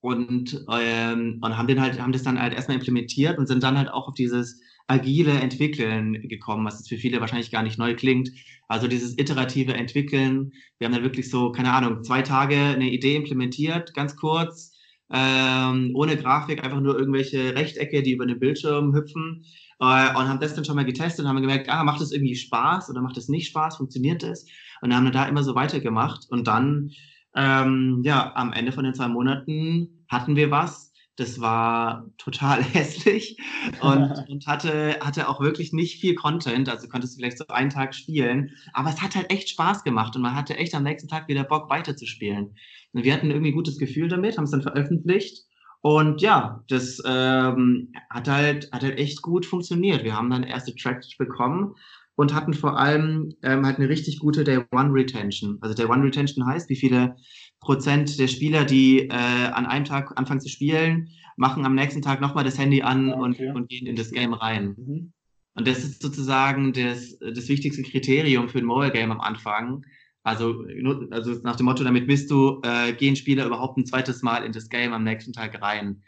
und, 0.00 0.64
ähm, 0.70 1.38
und 1.42 1.56
haben 1.56 1.68
den 1.68 1.80
halt, 1.80 2.00
haben 2.00 2.12
das 2.12 2.22
dann 2.22 2.40
halt 2.40 2.54
erstmal 2.54 2.78
implementiert 2.78 3.38
und 3.38 3.46
sind 3.46 3.62
dann 3.62 3.78
halt 3.78 3.90
auch 3.90 4.08
auf 4.08 4.14
dieses 4.14 4.60
agile 4.92 5.32
Entwickeln 5.32 6.28
gekommen, 6.28 6.66
was 6.66 6.78
jetzt 6.78 6.88
für 6.88 6.98
viele 6.98 7.20
wahrscheinlich 7.20 7.50
gar 7.50 7.62
nicht 7.62 7.78
neu 7.78 7.94
klingt. 7.94 8.30
Also 8.68 8.88
dieses 8.88 9.18
iterative 9.18 9.74
Entwickeln. 9.74 10.52
Wir 10.78 10.86
haben 10.86 10.94
dann 10.94 11.02
wirklich 11.02 11.30
so, 11.30 11.50
keine 11.50 11.72
Ahnung, 11.72 12.02
zwei 12.04 12.22
Tage 12.22 12.56
eine 12.56 12.90
Idee 12.90 13.16
implementiert, 13.16 13.94
ganz 13.94 14.16
kurz, 14.16 14.76
ähm, 15.10 15.92
ohne 15.94 16.16
Grafik, 16.16 16.62
einfach 16.62 16.80
nur 16.80 16.98
irgendwelche 16.98 17.54
Rechtecke, 17.54 18.02
die 18.02 18.12
über 18.12 18.26
den 18.26 18.38
Bildschirm 18.38 18.94
hüpfen 18.94 19.44
äh, 19.80 20.10
und 20.10 20.28
haben 20.28 20.40
das 20.40 20.54
dann 20.54 20.64
schon 20.64 20.76
mal 20.76 20.84
getestet 20.84 21.24
und 21.24 21.28
haben 21.28 21.40
gemerkt, 21.40 21.68
ah, 21.68 21.84
macht 21.84 22.00
das 22.00 22.12
irgendwie 22.12 22.36
Spaß 22.36 22.90
oder 22.90 23.00
macht 23.00 23.16
das 23.16 23.28
nicht 23.28 23.48
Spaß, 23.48 23.76
funktioniert 23.76 24.22
das? 24.22 24.46
Und 24.82 24.94
haben 24.94 25.04
dann 25.04 25.12
da 25.12 25.26
immer 25.26 25.42
so 25.42 25.54
weitergemacht 25.54 26.26
und 26.28 26.46
dann, 26.46 26.90
ähm, 27.34 28.02
ja, 28.04 28.32
am 28.34 28.52
Ende 28.52 28.72
von 28.72 28.84
den 28.84 28.94
zwei 28.94 29.08
Monaten 29.08 30.04
hatten 30.08 30.36
wir 30.36 30.50
was, 30.50 30.91
das 31.16 31.40
war 31.40 32.10
total 32.18 32.62
hässlich 32.62 33.36
und, 33.80 34.12
und 34.28 34.46
hatte, 34.46 34.98
hatte 35.00 35.28
auch 35.28 35.40
wirklich 35.40 35.72
nicht 35.72 36.00
viel 36.00 36.14
Content. 36.14 36.68
Also 36.68 36.88
konntest 36.88 37.14
du 37.14 37.18
vielleicht 37.18 37.38
so 37.38 37.46
einen 37.48 37.70
Tag 37.70 37.94
spielen. 37.94 38.50
Aber 38.72 38.90
es 38.90 39.02
hat 39.02 39.14
halt 39.14 39.30
echt 39.30 39.50
Spaß 39.50 39.84
gemacht 39.84 40.16
und 40.16 40.22
man 40.22 40.34
hatte 40.34 40.56
echt 40.56 40.74
am 40.74 40.84
nächsten 40.84 41.08
Tag 41.08 41.28
wieder 41.28 41.44
Bock 41.44 41.70
weiterzuspielen. 41.70 42.56
Und 42.92 43.04
wir 43.04 43.12
hatten 43.12 43.30
irgendwie 43.30 43.50
ein 43.50 43.56
gutes 43.56 43.78
Gefühl 43.78 44.08
damit, 44.08 44.36
haben 44.36 44.44
es 44.44 44.50
dann 44.50 44.62
veröffentlicht. 44.62 45.44
Und 45.80 46.22
ja, 46.22 46.62
das 46.68 47.02
ähm, 47.04 47.92
hat, 48.08 48.28
halt, 48.28 48.70
hat 48.70 48.82
halt 48.82 48.98
echt 48.98 49.20
gut 49.20 49.44
funktioniert. 49.44 50.04
Wir 50.04 50.16
haben 50.16 50.30
dann 50.30 50.44
erste 50.44 50.74
Tracks 50.76 51.16
bekommen 51.16 51.74
und 52.22 52.34
hatten 52.34 52.54
vor 52.54 52.78
allem 52.78 53.34
ähm, 53.42 53.66
halt 53.66 53.78
eine 53.78 53.88
richtig 53.88 54.20
gute 54.20 54.44
Day 54.44 54.60
One 54.70 54.92
Retention. 54.92 55.58
Also 55.60 55.74
Day 55.74 55.86
One 55.86 56.04
Retention 56.04 56.46
heißt, 56.46 56.70
wie 56.70 56.76
viele 56.76 57.16
Prozent 57.58 58.16
der 58.20 58.28
Spieler, 58.28 58.64
die 58.64 59.08
äh, 59.08 59.10
an 59.10 59.66
einem 59.66 59.84
Tag 59.84 60.16
anfangen 60.16 60.40
zu 60.40 60.48
spielen, 60.48 61.08
machen 61.36 61.66
am 61.66 61.74
nächsten 61.74 62.00
Tag 62.00 62.20
nochmal 62.20 62.44
das 62.44 62.58
Handy 62.58 62.80
an 62.82 63.12
okay. 63.12 63.48
und, 63.48 63.56
und, 63.56 63.68
gehen 63.68 63.88
in 63.88 63.96
das 63.96 64.12
Game 64.12 64.34
rein. 64.34 64.76
Mhm. 64.78 65.12
Und 65.54 65.66
das 65.66 65.78
ist 65.78 66.00
sozusagen 66.00 66.72
das, 66.72 67.18
das 67.18 67.48
wichtigste 67.48 67.82
Kriterium 67.82 68.48
für 68.48 68.58
ein 68.58 68.66
Mobile 68.66 68.92
Game 68.92 69.10
am 69.10 69.20
Anfang. 69.20 69.84
Also, 70.22 70.64
also 71.10 71.32
nach 71.42 71.56
dem 71.56 71.66
Motto, 71.66 71.82
damit 71.82 72.06
bist 72.06 72.30
du, 72.30 72.60
äh, 72.62 72.92
gehen 72.92 73.16
Spieler 73.16 73.46
überhaupt 73.46 73.78
ein 73.78 73.86
zweites 73.86 74.22
Mal 74.22 74.44
in 74.44 74.52
das 74.52 74.68
Game 74.68 74.92
am 74.92 75.02
nächsten 75.02 75.32
Tag 75.32 75.60
rein. 75.60 76.04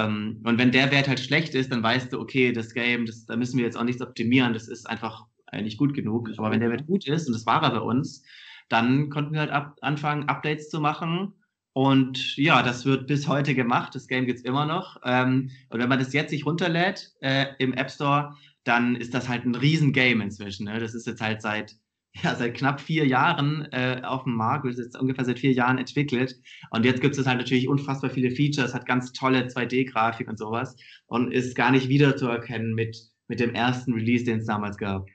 Ähm, 0.00 0.40
und 0.42 0.58
wenn 0.58 0.72
der 0.72 0.90
Wert 0.90 1.06
halt 1.06 1.20
schlecht 1.20 1.54
ist, 1.54 1.70
dann 1.70 1.84
weißt 1.84 2.12
du, 2.12 2.18
okay, 2.18 2.50
das 2.50 2.74
Game, 2.74 3.06
das, 3.06 3.26
da 3.26 3.36
müssen 3.36 3.58
wir 3.58 3.64
jetzt 3.64 3.76
auch 3.76 3.84
nichts 3.84 4.02
optimieren, 4.02 4.52
das 4.52 4.66
ist 4.66 4.90
einfach 4.90 5.26
eigentlich 5.46 5.78
gut 5.78 5.94
genug. 5.94 6.30
Aber 6.36 6.50
wenn 6.50 6.60
der 6.60 6.70
Wert 6.70 6.86
gut 6.86 7.06
ist, 7.06 7.26
und 7.26 7.34
das 7.34 7.46
war 7.46 7.62
er 7.62 7.70
bei 7.70 7.80
uns, 7.80 8.24
dann 8.68 9.10
konnten 9.10 9.32
wir 9.32 9.40
halt 9.40 9.50
ab, 9.50 9.76
anfangen, 9.80 10.28
Updates 10.28 10.68
zu 10.68 10.80
machen. 10.80 11.32
Und 11.72 12.36
ja, 12.36 12.62
das 12.62 12.86
wird 12.86 13.06
bis 13.06 13.28
heute 13.28 13.54
gemacht. 13.54 13.94
Das 13.94 14.08
Game 14.08 14.26
gibt's 14.26 14.42
immer 14.42 14.66
noch. 14.66 14.98
Ähm, 15.04 15.50
und 15.68 15.78
wenn 15.80 15.88
man 15.88 15.98
das 15.98 16.12
jetzt 16.12 16.30
sich 16.30 16.46
runterlädt 16.46 17.12
äh, 17.20 17.46
im 17.58 17.74
App 17.74 17.90
Store, 17.90 18.34
dann 18.64 18.96
ist 18.96 19.14
das 19.14 19.28
halt 19.28 19.44
ein 19.44 19.54
Riesengame 19.54 20.24
inzwischen. 20.24 20.64
Ne? 20.64 20.80
Das 20.80 20.94
ist 20.94 21.06
jetzt 21.06 21.20
halt 21.20 21.42
seit 21.42 21.76
ja, 22.22 22.34
seit 22.34 22.54
knapp 22.54 22.80
vier 22.80 23.06
Jahren 23.06 23.68
äh, 23.72 24.00
auf 24.02 24.24
dem 24.24 24.34
Markt, 24.36 24.64
wird 24.64 24.78
jetzt 24.78 24.98
ungefähr 24.98 25.24
seit 25.24 25.38
vier 25.38 25.52
Jahren 25.52 25.78
entwickelt. 25.78 26.36
Und 26.70 26.84
jetzt 26.84 27.00
gibt 27.00 27.16
es 27.18 27.26
halt 27.26 27.38
natürlich 27.38 27.68
unfassbar 27.68 28.10
viele 28.10 28.30
Features, 28.30 28.74
hat 28.74 28.86
ganz 28.86 29.12
tolle 29.12 29.46
2D-Grafik 29.46 30.28
und 30.28 30.38
sowas 30.38 30.76
und 31.06 31.32
ist 31.32 31.54
gar 31.54 31.70
nicht 31.70 31.88
wiederzuerkennen 31.88 32.74
mit, 32.74 32.96
mit 33.28 33.40
dem 33.40 33.54
ersten 33.54 33.92
Release, 33.92 34.24
den 34.24 34.38
es 34.38 34.46
damals 34.46 34.78
gab. 34.78 35.06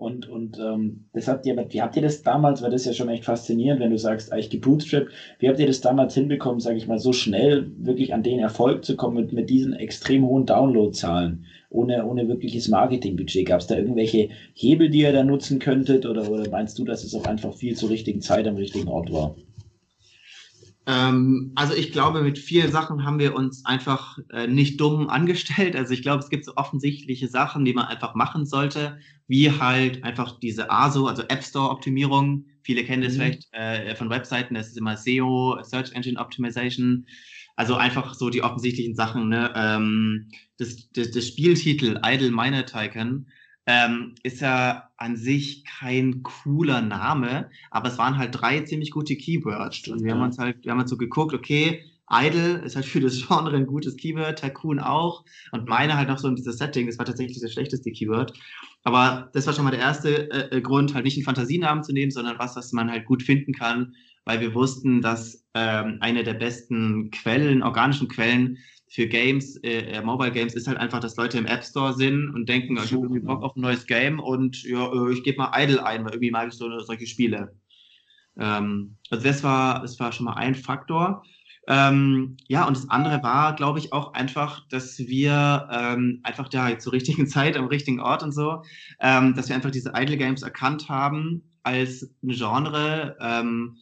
Und, 0.00 0.26
und 0.30 0.58
ähm, 0.58 1.04
das 1.12 1.28
habt 1.28 1.44
ihr, 1.44 1.54
wie 1.68 1.82
habt 1.82 1.94
ihr 1.94 2.00
das 2.00 2.22
damals, 2.22 2.62
weil 2.62 2.70
das 2.70 2.80
ist 2.80 2.86
ja 2.86 2.92
schon 2.94 3.10
echt 3.10 3.26
faszinierend, 3.26 3.82
wenn 3.82 3.90
du 3.90 3.98
sagst, 3.98 4.32
eigentlich 4.32 4.48
gebootstrapped, 4.48 5.12
wie 5.38 5.46
habt 5.46 5.58
ihr 5.58 5.66
das 5.66 5.82
damals 5.82 6.14
hinbekommen, 6.14 6.58
sage 6.58 6.78
ich 6.78 6.86
mal, 6.86 6.98
so 6.98 7.12
schnell 7.12 7.70
wirklich 7.76 8.14
an 8.14 8.22
den 8.22 8.38
Erfolg 8.38 8.82
zu 8.82 8.96
kommen 8.96 9.16
mit, 9.16 9.32
mit 9.34 9.50
diesen 9.50 9.74
extrem 9.74 10.24
hohen 10.24 10.46
Downloadzahlen, 10.46 11.44
ohne, 11.68 12.06
ohne 12.06 12.28
wirkliches 12.28 12.68
Marketingbudget? 12.68 13.46
Gab 13.46 13.60
es 13.60 13.66
da 13.66 13.76
irgendwelche 13.76 14.30
Hebel, 14.54 14.88
die 14.88 15.00
ihr 15.00 15.12
da 15.12 15.22
nutzen 15.22 15.58
könntet 15.58 16.06
oder, 16.06 16.30
oder 16.30 16.48
meinst 16.48 16.78
du, 16.78 16.84
dass 16.84 17.04
es 17.04 17.14
auch 17.14 17.26
einfach 17.26 17.52
viel 17.52 17.76
zur 17.76 17.90
richtigen 17.90 18.22
Zeit 18.22 18.46
am 18.46 18.56
richtigen 18.56 18.88
Ort 18.88 19.12
war? 19.12 19.36
Ähm, 20.90 21.52
also 21.54 21.74
ich 21.74 21.92
glaube, 21.92 22.22
mit 22.22 22.38
vielen 22.38 22.72
Sachen 22.72 23.04
haben 23.04 23.20
wir 23.20 23.36
uns 23.36 23.64
einfach 23.64 24.18
äh, 24.32 24.48
nicht 24.48 24.80
dumm 24.80 25.08
angestellt. 25.08 25.76
Also 25.76 25.94
ich 25.94 26.02
glaube, 26.02 26.18
es 26.18 26.30
gibt 26.30 26.44
so 26.44 26.56
offensichtliche 26.56 27.28
Sachen, 27.28 27.64
die 27.64 27.74
man 27.74 27.86
einfach 27.86 28.14
machen 28.16 28.44
sollte, 28.44 28.98
wie 29.28 29.52
halt 29.52 30.02
einfach 30.02 30.40
diese 30.40 30.70
ASO, 30.70 31.06
also 31.06 31.22
App 31.28 31.44
Store 31.44 31.70
Optimierung. 31.70 32.46
Viele 32.62 32.84
kennen 32.84 33.02
das 33.02 33.12
mhm. 33.12 33.18
vielleicht 33.18 33.48
äh, 33.52 33.94
von 33.94 34.10
Webseiten, 34.10 34.54
das 34.54 34.68
ist 34.68 34.78
immer 34.78 34.96
SEO, 34.96 35.62
Search 35.62 35.92
Engine 35.92 36.18
Optimization. 36.18 37.06
Also 37.54 37.76
einfach 37.76 38.14
so 38.14 38.30
die 38.30 38.42
offensichtlichen 38.42 38.96
Sachen. 38.96 39.28
Ne? 39.28 39.52
Ähm, 39.54 40.28
das, 40.58 40.90
das, 40.92 41.12
das 41.12 41.28
Spieltitel 41.28 42.00
Idle 42.04 42.32
Miner 42.32 42.66
Tycoon 42.66 43.26
ähm, 43.70 44.14
ist 44.24 44.40
ja 44.40 44.90
an 44.96 45.16
sich 45.16 45.64
kein 45.64 46.24
cooler 46.24 46.80
Name, 46.80 47.50
aber 47.70 47.88
es 47.88 47.98
waren 47.98 48.18
halt 48.18 48.30
drei 48.32 48.60
ziemlich 48.60 48.90
gute 48.90 49.14
Keywords. 49.16 49.86
Und 49.86 50.02
wir 50.02 50.12
haben 50.12 50.22
uns 50.22 50.38
halt, 50.38 50.64
wir 50.64 50.72
haben 50.72 50.80
uns 50.80 50.90
so 50.90 50.96
geguckt, 50.96 51.34
okay, 51.34 51.84
Idle 52.12 52.58
ist 52.64 52.74
halt 52.74 52.84
für 52.86 52.98
das 52.98 53.24
Genre 53.24 53.56
ein 53.56 53.66
gutes 53.66 53.96
Keyword, 53.96 54.40
Tycoon 54.40 54.80
auch. 54.80 55.24
Und 55.52 55.68
meine 55.68 55.96
halt 55.96 56.08
noch 56.08 56.18
so 56.18 56.26
in 56.26 56.34
dieses 56.34 56.58
Setting, 56.58 56.88
das 56.88 56.98
war 56.98 57.06
tatsächlich 57.06 57.40
das 57.40 57.52
schlechteste 57.52 57.92
Keyword. 57.92 58.32
Aber 58.82 59.30
das 59.32 59.46
war 59.46 59.54
schon 59.54 59.64
mal 59.64 59.70
der 59.70 59.80
erste 59.80 60.28
äh, 60.32 60.56
äh, 60.56 60.60
Grund, 60.60 60.94
halt 60.94 61.04
nicht 61.04 61.16
einen 61.16 61.24
Fantasienamen 61.24 61.84
zu 61.84 61.92
nehmen, 61.92 62.10
sondern 62.10 62.40
was, 62.40 62.56
was 62.56 62.72
man 62.72 62.90
halt 62.90 63.04
gut 63.04 63.22
finden 63.22 63.52
kann, 63.52 63.94
weil 64.24 64.40
wir 64.40 64.54
wussten, 64.54 65.00
dass 65.00 65.44
ähm, 65.54 65.98
eine 66.00 66.24
der 66.24 66.34
besten 66.34 67.12
Quellen, 67.12 67.62
organischen 67.62 68.08
Quellen 68.08 68.58
für 68.90 69.06
Games, 69.06 69.56
äh, 69.62 69.92
äh, 69.92 70.02
Mobile 70.02 70.32
Games, 70.32 70.54
ist 70.54 70.66
halt 70.66 70.76
einfach, 70.76 70.98
dass 70.98 71.16
Leute 71.16 71.38
im 71.38 71.46
App 71.46 71.64
Store 71.64 71.94
sind 71.94 72.34
und 72.34 72.48
denken, 72.48 72.76
ich 72.76 72.92
habe 72.92 73.04
irgendwie 73.04 73.20
Bock 73.20 73.42
auf 73.44 73.54
ein 73.54 73.60
neues 73.60 73.86
Game 73.86 74.18
und 74.18 74.64
ja, 74.64 74.92
äh, 74.92 75.12
ich 75.12 75.22
gebe 75.22 75.38
mal 75.38 75.52
Idle 75.56 75.86
ein, 75.86 76.04
weil 76.04 76.14
irgendwie 76.14 76.32
mag 76.32 76.48
ich 76.48 76.54
so 76.54 76.68
solche 76.80 77.06
Spiele. 77.06 77.54
Ähm, 78.36 78.96
also 79.08 79.24
das 79.24 79.44
war, 79.44 79.80
das 79.82 79.98
war 80.00 80.10
schon 80.10 80.26
mal 80.26 80.34
ein 80.34 80.56
Faktor. 80.56 81.22
Ähm, 81.68 82.36
ja, 82.48 82.66
und 82.66 82.76
das 82.76 82.90
andere 82.90 83.22
war, 83.22 83.54
glaube 83.54 83.78
ich, 83.78 83.92
auch 83.92 84.12
einfach, 84.14 84.66
dass 84.70 84.98
wir 84.98 85.68
ähm, 85.70 86.18
einfach 86.24 86.48
da 86.48 86.76
zur 86.76 86.92
richtigen 86.92 87.26
Zeit 87.28 87.56
am 87.56 87.66
richtigen 87.66 88.00
Ort 88.00 88.24
und 88.24 88.32
so, 88.32 88.62
ähm, 89.00 89.34
dass 89.36 89.48
wir 89.48 89.54
einfach 89.54 89.70
diese 89.70 89.92
Idle 89.94 90.16
Games 90.16 90.42
erkannt 90.42 90.88
haben 90.88 91.44
als 91.62 92.12
ein 92.24 92.30
Genre, 92.30 93.16
ähm, 93.20 93.76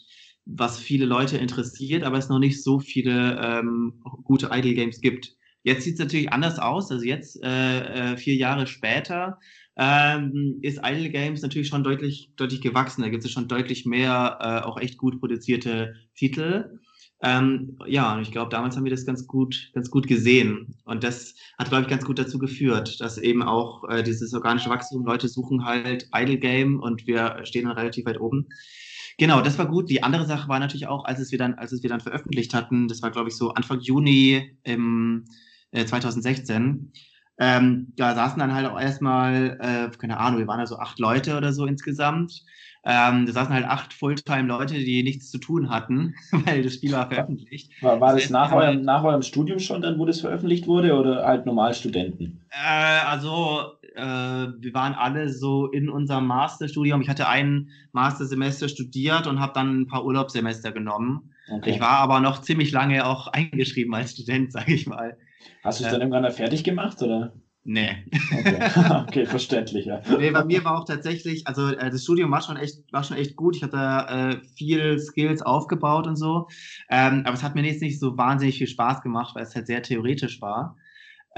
was 0.48 0.78
viele 0.78 1.04
Leute 1.04 1.36
interessiert, 1.36 2.02
aber 2.02 2.16
es 2.16 2.28
noch 2.28 2.38
nicht 2.38 2.62
so 2.62 2.80
viele 2.80 3.38
ähm, 3.40 4.02
gute 4.24 4.48
Idle 4.50 4.74
Games 4.74 5.00
gibt. 5.00 5.36
Jetzt 5.62 5.84
sieht 5.84 5.94
es 5.94 6.00
natürlich 6.00 6.32
anders 6.32 6.58
aus. 6.58 6.90
Also 6.90 7.04
jetzt, 7.04 7.42
äh, 7.42 8.12
äh, 8.12 8.16
vier 8.16 8.34
Jahre 8.34 8.66
später, 8.66 9.38
ähm, 9.76 10.58
ist 10.62 10.80
Idle 10.82 11.10
Games 11.10 11.42
natürlich 11.42 11.68
schon 11.68 11.84
deutlich, 11.84 12.32
deutlich 12.36 12.62
gewachsen. 12.62 13.02
Da 13.02 13.10
gibt 13.10 13.24
es 13.24 13.30
schon 13.30 13.46
deutlich 13.46 13.84
mehr 13.84 14.38
äh, 14.40 14.66
auch 14.66 14.80
echt 14.80 14.96
gut 14.96 15.20
produzierte 15.20 15.94
Titel. 16.16 16.78
Ähm, 17.20 17.76
ja, 17.86 18.14
und 18.14 18.22
ich 18.22 18.32
glaube, 18.32 18.50
damals 18.50 18.76
haben 18.76 18.84
wir 18.84 18.90
das 18.90 19.04
ganz 19.04 19.26
gut, 19.26 19.70
ganz 19.74 19.90
gut 19.90 20.06
gesehen. 20.06 20.76
Und 20.84 21.04
das 21.04 21.34
hat, 21.58 21.68
glaube 21.68 21.82
ich, 21.82 21.88
ganz 21.88 22.04
gut 22.04 22.18
dazu 22.18 22.38
geführt, 22.38 23.00
dass 23.00 23.18
eben 23.18 23.42
auch 23.42 23.84
äh, 23.88 24.02
dieses 24.02 24.32
organische 24.32 24.70
Wachstum, 24.70 25.04
Leute 25.04 25.28
suchen 25.28 25.64
halt 25.64 26.08
Idle 26.14 26.38
Game 26.38 26.80
und 26.80 27.06
wir 27.06 27.40
stehen 27.44 27.66
dann 27.66 27.76
relativ 27.76 28.06
weit 28.06 28.20
oben. 28.20 28.48
Genau, 29.18 29.40
das 29.40 29.58
war 29.58 29.66
gut. 29.66 29.90
Die 29.90 30.02
andere 30.04 30.26
Sache 30.26 30.48
war 30.48 30.60
natürlich 30.60 30.86
auch, 30.86 31.04
als 31.04 31.18
es 31.18 31.32
wir 31.32 31.38
dann, 31.38 31.54
als 31.54 31.72
es 31.72 31.82
wir 31.82 31.90
dann 31.90 32.00
veröffentlicht 32.00 32.54
hatten, 32.54 32.86
das 32.86 33.02
war, 33.02 33.10
glaube 33.10 33.28
ich, 33.28 33.36
so 33.36 33.50
Anfang 33.50 33.80
Juni 33.80 34.56
im 34.62 35.24
äh, 35.72 35.84
2016. 35.84 36.92
Ähm, 37.40 37.92
da 37.96 38.14
saßen 38.14 38.38
dann 38.38 38.54
halt 38.54 38.66
auch 38.66 38.80
erstmal, 38.80 39.58
äh, 39.60 39.96
keine 39.96 40.18
Ahnung, 40.18 40.38
wir 40.38 40.46
waren 40.46 40.60
da 40.60 40.66
so 40.66 40.78
acht 40.78 40.98
Leute 41.00 41.36
oder 41.36 41.52
so 41.52 41.66
insgesamt. 41.66 42.44
Ähm, 42.84 43.26
da 43.26 43.32
saßen 43.32 43.52
halt 43.52 43.66
acht 43.66 43.92
Fulltime-Leute, 43.92 44.74
die 44.74 45.02
nichts 45.02 45.30
zu 45.30 45.38
tun 45.38 45.68
hatten, 45.68 46.14
weil 46.30 46.62
das 46.62 46.74
Spiel 46.74 46.92
war 46.92 47.08
veröffentlicht. 47.08 47.70
War, 47.82 48.00
war 48.00 48.14
das, 48.14 48.22
das 48.22 48.30
nach, 48.30 48.52
eurem, 48.52 48.82
nach 48.82 49.02
eurem 49.02 49.22
Studium 49.22 49.58
schon 49.58 49.82
dann, 49.82 49.98
wo 49.98 50.06
das 50.06 50.20
veröffentlicht 50.20 50.68
wurde, 50.68 50.94
oder 50.94 51.26
halt 51.26 51.44
normal 51.44 51.74
Studenten? 51.74 52.40
Äh, 52.50 53.04
also 53.04 53.77
äh, 53.94 54.00
wir 54.00 54.74
waren 54.74 54.94
alle 54.94 55.28
so 55.30 55.66
in 55.66 55.88
unserem 55.88 56.26
Masterstudium. 56.26 57.00
Ich 57.00 57.08
hatte 57.08 57.28
ein 57.28 57.70
Mastersemester 57.92 58.68
studiert 58.68 59.26
und 59.26 59.40
habe 59.40 59.52
dann 59.54 59.80
ein 59.80 59.86
paar 59.86 60.04
Urlaubssemester 60.04 60.72
genommen. 60.72 61.34
Okay. 61.50 61.70
Ich 61.70 61.80
war 61.80 61.98
aber 61.98 62.20
noch 62.20 62.42
ziemlich 62.42 62.72
lange 62.72 63.06
auch 63.06 63.26
eingeschrieben 63.32 63.94
als 63.94 64.12
Student, 64.12 64.52
sage 64.52 64.74
ich 64.74 64.86
mal. 64.86 65.16
Hast 65.62 65.80
du 65.80 65.84
es 65.84 65.90
dann 65.90 66.00
äh, 66.00 66.04
irgendwann 66.04 66.30
fertig 66.32 66.64
gemacht, 66.64 67.02
oder? 67.02 67.32
Nee. 67.64 67.96
Okay, 68.32 68.70
okay 69.06 69.26
verständlich, 69.26 69.86
ja. 69.86 70.00
Nee, 70.18 70.30
bei 70.30 70.44
mir 70.44 70.64
war 70.64 70.78
auch 70.78 70.84
tatsächlich, 70.84 71.46
also 71.46 71.68
äh, 71.68 71.90
das 71.90 72.02
Studium 72.02 72.30
war 72.30 72.40
schon 72.40 72.56
echt, 72.56 72.90
war 72.92 73.04
schon 73.04 73.18
echt 73.18 73.36
gut. 73.36 73.56
Ich 73.56 73.62
hatte 73.62 73.76
äh, 73.76 74.46
viel 74.56 74.98
Skills 74.98 75.42
aufgebaut 75.42 76.06
und 76.06 76.16
so. 76.16 76.48
Ähm, 76.88 77.22
aber 77.26 77.34
es 77.34 77.42
hat 77.42 77.54
mir 77.54 77.62
jetzt 77.64 77.82
nicht 77.82 78.00
so 78.00 78.16
wahnsinnig 78.16 78.56
viel 78.58 78.68
Spaß 78.68 79.02
gemacht, 79.02 79.34
weil 79.34 79.42
es 79.42 79.54
halt 79.54 79.66
sehr 79.66 79.82
theoretisch 79.82 80.40
war. 80.40 80.76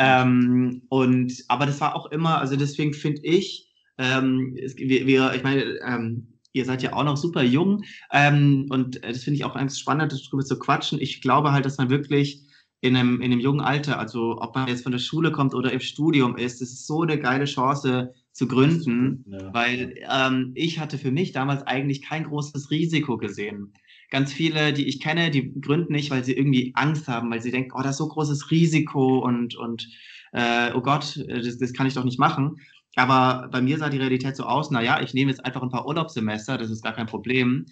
Ähm, 0.00 0.83
und, 0.88 1.45
aber 1.49 1.66
das 1.66 1.80
war 1.83 1.95
auch 1.95 2.07
immer, 2.07 2.38
also 2.38 2.57
deswegen 2.57 2.95
finde 2.95 3.21
ich, 3.23 3.69
ähm, 3.99 4.57
es, 4.59 4.75
wir, 4.78 5.07
wir, 5.07 5.35
ich 5.35 5.42
meine, 5.42 5.62
ähm, 5.87 6.38
ihr 6.54 6.64
seid 6.64 6.83
ja 6.83 6.95
auch 6.95 7.04
noch 7.04 7.19
super 7.19 7.42
jung 7.42 7.85
ähm, 8.11 8.66
und 8.71 9.04
das 9.04 9.25
finde 9.25 9.37
ich 9.37 9.45
auch 9.45 9.54
ganz 9.54 9.78
spannend, 9.78 10.12
darüber 10.12 10.42
zu 10.42 10.59
quatschen. 10.59 10.99
Ich 11.02 11.21
glaube 11.21 11.52
halt, 11.52 11.66
dass 11.66 11.76
man 11.76 11.90
wirklich 11.90 12.47
in 12.80 12.97
einem, 12.97 13.21
in 13.21 13.30
einem 13.30 13.40
jungen 13.40 13.61
Alter, 13.61 13.99
also 13.99 14.40
ob 14.40 14.54
man 14.54 14.69
jetzt 14.69 14.85
von 14.85 14.92
der 14.92 15.00
Schule 15.00 15.33
kommt 15.33 15.54
oder 15.54 15.71
im 15.71 15.80
Studium 15.80 16.35
ist, 16.38 16.62
das 16.62 16.71
ist 16.71 16.87
so 16.87 17.02
eine 17.02 17.19
geile 17.19 17.45
Chance 17.45 18.14
zu 18.33 18.49
gründen, 18.49 19.26
ja. 19.28 19.52
weil 19.52 19.97
ähm, 20.11 20.52
ich 20.54 20.78
hatte 20.78 20.97
für 20.97 21.11
mich 21.11 21.33
damals 21.33 21.62
eigentlich 21.66 22.00
kein 22.00 22.25
großes 22.25 22.71
Risiko 22.71 23.19
gesehen 23.19 23.75
ganz 24.11 24.33
viele, 24.33 24.73
die 24.73 24.87
ich 24.88 25.00
kenne, 25.00 25.31
die 25.31 25.52
gründen 25.61 25.93
nicht, 25.93 26.11
weil 26.11 26.25
sie 26.25 26.35
irgendwie 26.35 26.73
Angst 26.75 27.09
haben, 27.09 27.31
weil 27.31 27.40
sie 27.40 27.50
denken, 27.50 27.73
oh, 27.75 27.83
das 27.83 27.93
ist 27.93 27.99
so 27.99 28.09
großes 28.09 28.50
Risiko 28.50 29.21
und, 29.21 29.55
und 29.57 29.88
äh, 30.33 30.73
oh 30.75 30.81
Gott, 30.81 31.25
das, 31.29 31.59
das 31.59 31.73
kann 31.73 31.87
ich 31.87 31.95
doch 31.95 32.05
nicht 32.05 32.19
machen. 32.19 32.57
Aber 32.97 33.49
bei 33.50 33.62
mir 33.62 33.79
sah 33.79 33.88
die 33.88 33.99
Realität 33.99 34.37
so 34.37 34.45
aus, 34.45 34.71
naja, 34.71 35.00
ich 35.00 35.14
nehme 35.14 35.31
jetzt 35.31 35.45
einfach 35.45 35.62
ein 35.62 35.71
paar 35.71 35.87
Urlaubssemester, 35.87 36.59
das 36.59 36.71
ist 36.71 36.83
gar 36.83 36.93
kein 36.93 37.07
Problem. 37.07 37.67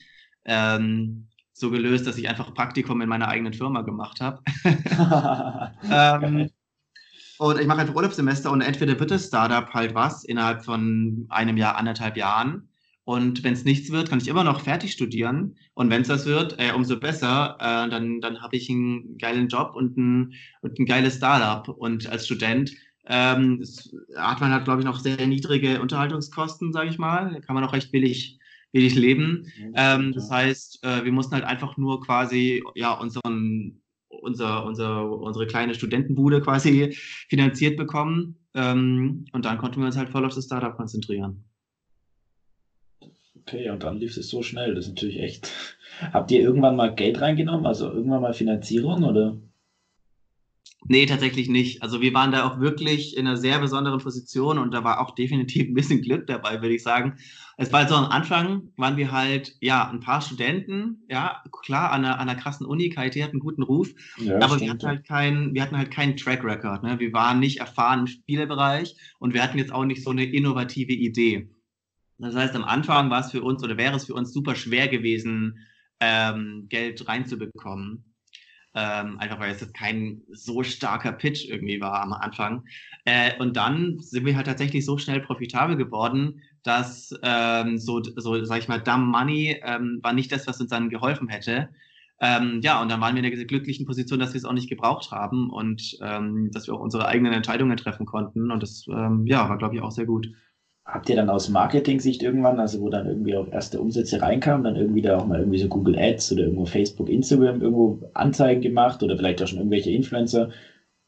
Ähm, 0.45 1.26
so 1.52 1.71
gelöst, 1.71 2.07
dass 2.07 2.16
ich 2.18 2.28
einfach 2.28 2.47
ein 2.47 2.54
Praktikum 2.54 3.00
in 3.00 3.09
meiner 3.09 3.26
eigenen 3.26 3.52
Firma 3.52 3.83
gemacht 3.83 4.21
habe. 4.21 4.40
ähm, 5.90 6.50
und 7.38 7.61
ich 7.61 7.66
mache 7.66 7.80
einfach 7.80 7.97
Urlaubssemester 7.97 8.52
und 8.52 8.61
entweder 8.61 8.99
wird 8.99 9.11
das 9.11 9.26
Startup 9.26 9.68
halt 9.75 9.95
was 9.95 10.25
innerhalb 10.25 10.64
von 10.64 11.26
einem 11.28 11.57
Jahr, 11.57 11.76
anderthalb 11.76 12.16
Jahren 12.16 12.68
und 13.09 13.43
wenn 13.43 13.55
es 13.55 13.65
nichts 13.65 13.91
wird, 13.91 14.11
kann 14.11 14.19
ich 14.21 14.29
immer 14.29 14.45
noch 14.45 14.61
fertig 14.61 14.93
studieren. 14.93 15.57
Und 15.73 15.88
wenn 15.88 16.03
es 16.03 16.09
das 16.09 16.27
wird, 16.27 16.57
äh, 16.59 16.73
umso 16.75 17.00
besser. 17.00 17.57
Äh, 17.59 17.88
dann 17.88 18.21
dann 18.21 18.43
habe 18.43 18.55
ich 18.55 18.69
einen 18.69 19.17
geilen 19.17 19.49
Job 19.49 19.75
und 19.75 19.97
ein, 19.97 20.35
und 20.61 20.79
ein 20.79 20.85
geiles 20.85 21.17
Startup. 21.17 21.67
Und 21.75 22.07
als 22.07 22.27
Student 22.27 22.71
ähm, 23.07 23.65
hat 24.15 24.43
man 24.43 24.53
halt, 24.53 24.67
glaube 24.67 24.83
ich, 24.83 24.85
noch 24.85 25.00
sehr 25.00 25.27
niedrige 25.27 25.81
Unterhaltungskosten, 25.81 26.75
sage 26.75 26.91
ich 26.91 26.99
mal. 26.99 27.33
Da 27.33 27.41
kann 27.41 27.55
man 27.55 27.65
auch 27.65 27.73
recht 27.73 27.93
billig, 27.93 28.38
billig 28.73 28.95
leben. 28.95 29.50
Ähm, 29.75 30.12
das 30.12 30.31
heißt, 30.31 30.85
äh, 30.85 31.03
wir 31.03 31.12
mussten 31.12 31.35
halt 31.35 31.45
einfach 31.45 31.79
nur 31.79 32.03
quasi 32.03 32.62
ja 32.75 32.93
unseren 32.93 33.81
unser, 34.11 34.67
unser, 34.67 35.11
unsere 35.11 35.47
kleine 35.47 35.75
Studentenbude 35.75 36.43
quasi 36.43 36.95
finanziert 37.31 37.79
bekommen. 37.79 38.37
Ähm, 38.53 39.25
und 39.33 39.47
dann 39.47 39.57
konnten 39.57 39.81
wir 39.81 39.87
uns 39.87 39.97
halt 39.97 40.11
voll 40.11 40.27
auf 40.27 40.35
das 40.35 40.45
Startup 40.45 40.77
konzentrieren. 40.77 41.48
Okay, 43.49 43.71
und 43.71 43.83
dann 43.83 43.97
lief 43.97 44.14
es 44.17 44.28
so 44.28 44.43
schnell. 44.43 44.75
Das 44.75 44.85
ist 44.85 44.90
natürlich 44.90 45.21
echt. 45.21 45.50
Habt 46.12 46.31
ihr 46.31 46.40
irgendwann 46.40 46.76
mal 46.76 46.95
Geld 46.95 47.21
reingenommen? 47.21 47.67
Also 47.67 47.90
irgendwann 47.90 48.21
mal 48.21 48.35
Finanzierung 48.35 49.05
oder? 49.05 49.38
Nee, 50.85 51.07
tatsächlich 51.07 51.49
nicht. 51.49 51.83
Also 51.83 52.00
wir 52.00 52.12
waren 52.14 52.31
da 52.31 52.47
auch 52.47 52.61
wirklich 52.61 53.17
in 53.17 53.26
einer 53.26 53.37
sehr 53.37 53.59
besonderen 53.59 54.00
Position 54.00 54.59
und 54.59 54.73
da 54.73 54.85
war 54.85 55.00
auch 55.00 55.14
definitiv 55.14 55.67
ein 55.67 55.75
bisschen 55.75 56.02
Glück 56.02 56.26
dabei, 56.26 56.61
würde 56.62 56.75
ich 56.75 56.83
sagen. 56.83 57.17
Es 57.57 57.73
war 57.73 57.81
halt 57.81 57.88
so 57.88 57.97
am 57.97 58.05
Anfang, 58.05 58.71
waren 58.76 58.97
wir 58.97 59.11
halt, 59.11 59.57
ja, 59.61 59.90
ein 59.90 60.00
paar 60.00 60.21
Studenten, 60.21 61.02
ja, 61.09 61.43
klar, 61.64 61.90
an 61.90 62.05
einer, 62.05 62.21
an 62.21 62.28
einer 62.28 62.38
krassen 62.38 62.64
Uni, 62.64 62.90
KIT 62.90 63.17
hat 63.23 63.31
einen 63.31 63.40
guten 63.40 63.62
Ruf, 63.64 63.93
ja, 64.19 64.37
aber 64.37 64.57
stimmt. 64.57 64.61
wir 64.61 64.71
hatten 64.71 64.87
halt 64.87 65.09
keinen, 65.09 65.55
wir 65.55 65.62
hatten 65.62 65.76
halt 65.76 65.90
keinen 65.90 66.17
Track 66.17 66.45
Record, 66.45 66.85
ne? 66.85 67.00
Wir 67.00 67.12
waren 67.12 67.40
nicht 67.40 67.59
erfahren 67.59 68.00
im 68.00 68.07
Spielebereich 68.07 68.95
und 69.19 69.35
wir 69.35 69.43
hatten 69.43 69.59
jetzt 69.59 69.73
auch 69.73 69.85
nicht 69.85 70.05
so 70.05 70.11
eine 70.11 70.25
innovative 70.25 70.93
Idee. 70.93 71.49
Das 72.18 72.34
heißt, 72.34 72.54
am 72.56 72.64
Anfang 72.64 73.10
war 73.10 73.20
es 73.20 73.30
für 73.30 73.42
uns 73.42 73.62
oder 73.62 73.76
wäre 73.76 73.96
es 73.96 74.06
für 74.06 74.14
uns 74.14 74.32
super 74.32 74.54
schwer 74.54 74.88
gewesen, 74.88 75.66
ähm, 76.00 76.66
Geld 76.68 77.06
reinzubekommen. 77.08 78.04
Ähm, 78.75 79.18
einfach 79.18 79.40
weil 79.40 79.52
es 79.52 79.72
kein 79.72 80.22
so 80.30 80.62
starker 80.62 81.12
Pitch 81.12 81.46
irgendwie 81.48 81.80
war 81.80 82.02
am 82.02 82.12
Anfang. 82.12 82.64
Äh, 83.04 83.38
und 83.38 83.56
dann 83.56 83.98
sind 84.00 84.26
wir 84.26 84.37
halt 84.37 84.46
tatsächlich 84.46 84.84
so 84.84 84.98
schnell 84.98 85.20
profitabel 85.20 85.76
geworden, 85.76 86.42
dass 86.62 87.14
ähm, 87.22 87.78
so, 87.78 88.02
so, 88.02 88.44
sag 88.44 88.58
ich 88.58 88.68
mal, 88.68 88.80
Dumb 88.80 89.06
Money 89.06 89.60
ähm, 89.64 90.00
war 90.02 90.12
nicht 90.12 90.30
das, 90.32 90.46
was 90.46 90.60
uns 90.60 90.70
dann 90.70 90.90
geholfen 90.90 91.28
hätte. 91.28 91.70
Ähm, 92.20 92.60
ja, 92.62 92.82
und 92.82 92.90
dann 92.90 93.00
waren 93.00 93.14
wir 93.14 93.22
in 93.22 93.30
der 93.30 93.46
glücklichen 93.46 93.87
Position, 93.87 94.18
dass 94.18 94.34
wir 94.34 94.38
es 94.38 94.44
auch 94.44 94.52
nicht 94.52 94.68
gebraucht 94.68 95.12
haben 95.12 95.50
und 95.50 95.96
ähm, 96.02 96.50
dass 96.52 96.66
wir 96.66 96.75
auch 96.75 96.80
unsere 96.80 97.06
eigenen 97.06 97.32
Entscheidungen 97.32 97.76
treffen 97.76 98.06
konnten. 98.06 98.50
Und 98.50 98.62
das 98.62 98.87
ähm, 98.88 99.25
ja, 99.26 99.48
war, 99.48 99.56
glaube 99.56 99.76
ich, 99.76 99.82
auch 99.82 99.92
sehr 99.92 100.06
gut 100.06 100.28
habt 100.88 101.11
ihr 101.11 101.16
dann 101.16 101.28
aus 101.28 101.50
Marketing-Sicht 101.50 102.23
irgendwann, 102.23 102.59
also 102.59 102.80
wo 102.80 102.88
dann 102.88 103.07
irgendwie 103.07 103.37
auch 103.37 103.47
erste 103.52 103.78
Umsätze 103.78 104.23
reinkamen, 104.23 104.64
dann 104.64 104.76
irgendwie 104.76 105.02
da 105.02 105.18
auch 105.18 105.26
mal 105.26 105.38
irgendwie 105.38 105.59
so 105.59 105.68
Google 105.68 105.99
Ads 105.99 106.33
oder 106.33 106.45
irgendwo 106.45 106.64
Facebook, 106.64 107.11
Instagram 107.11 107.61
irgendwo 107.61 108.00
Anzeigen 108.14 108.62
gemacht 108.62 109.02
oder 109.02 109.16
vielleicht 109.16 109.42
auch 109.42 109.47
schon 109.47 109.59
irgendwelche 109.59 109.90
Influencer? 109.90 110.50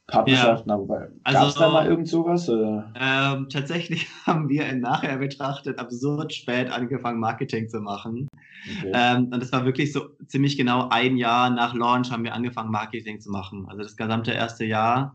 Partnerschaften, 0.07 0.69
ja. 0.71 0.75
aber 0.75 1.09
also, 1.23 1.39
gab 1.39 1.49
es 1.49 1.55
da 1.55 1.71
mal 1.71 1.87
irgend 1.87 2.09
sowas? 2.09 2.49
Ähm, 2.49 3.49
tatsächlich 3.49 4.09
haben 4.27 4.49
wir 4.49 4.67
im 4.69 4.81
Nachher 4.81 5.19
betrachtet 5.19 5.79
absurd 5.79 6.35
spät 6.35 6.71
angefangen, 6.71 7.21
Marketing 7.21 7.69
zu 7.69 7.81
machen. 7.81 8.29
Okay. 8.79 8.91
Ähm, 8.93 9.31
und 9.33 9.41
das 9.41 9.53
war 9.53 9.65
wirklich 9.65 9.93
so 9.93 10.09
ziemlich 10.27 10.57
genau 10.57 10.89
ein 10.91 11.17
Jahr 11.17 11.49
nach 11.51 11.75
Launch 11.75 12.11
haben 12.11 12.25
wir 12.25 12.35
angefangen, 12.35 12.71
Marketing 12.71 13.21
zu 13.21 13.31
machen. 13.31 13.67
Also 13.69 13.83
das 13.83 13.97
gesamte 13.97 14.33
erste 14.33 14.65
Jahr 14.65 15.15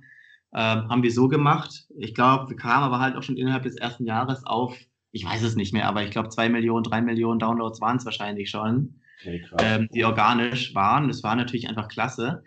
ähm, 0.56 0.90
haben 0.90 1.04
wir 1.04 1.12
so 1.12 1.28
gemacht. 1.28 1.86
Ich 1.98 2.16
glaube, 2.16 2.50
wir 2.50 2.56
kamen 2.56 2.86
aber 2.86 3.00
halt 3.00 3.18
auch 3.18 3.24
schon 3.24 3.36
innerhalb 3.36 3.64
des 3.64 3.76
ersten 3.76 4.06
Jahres 4.06 4.46
auf, 4.46 4.78
ich 5.12 5.26
weiß 5.26 5.44
es 5.44 5.56
nicht 5.56 5.74
mehr, 5.74 5.88
aber 5.88 6.04
ich 6.04 6.12
glaube, 6.12 6.30
zwei 6.30 6.48
Millionen, 6.48 6.84
drei 6.84 7.02
Millionen 7.02 7.40
Downloads 7.40 7.82
waren 7.82 7.98
es 7.98 8.06
wahrscheinlich 8.06 8.50
schon, 8.50 9.02
okay, 9.20 9.46
ähm, 9.60 9.90
die 9.94 10.06
organisch 10.06 10.74
waren. 10.74 11.10
Das 11.10 11.24
war 11.24 11.36
natürlich 11.36 11.68
einfach 11.68 11.90
klasse. 11.90 12.44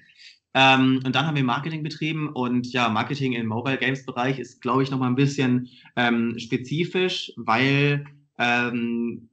Ähm, 0.55 1.03
und 1.05 1.15
dann 1.15 1.27
haben 1.27 1.37
wir 1.37 1.45
Marketing 1.45 1.83
betrieben 1.83 2.31
und 2.31 2.73
ja, 2.73 2.89
Marketing 2.89 3.35
im 3.35 3.47
Mobile 3.47 3.77
Games 3.77 4.07
Bereich 4.07 4.39
ist, 4.39 4.63
glaube 4.63 4.83
ich, 4.83 4.91
nochmal 4.91 5.11
ein 5.11 5.15
bisschen 5.15 5.69
ähm, 5.95 6.39
spezifisch, 6.39 7.31
weil 7.37 8.07
ähm, 8.39 9.29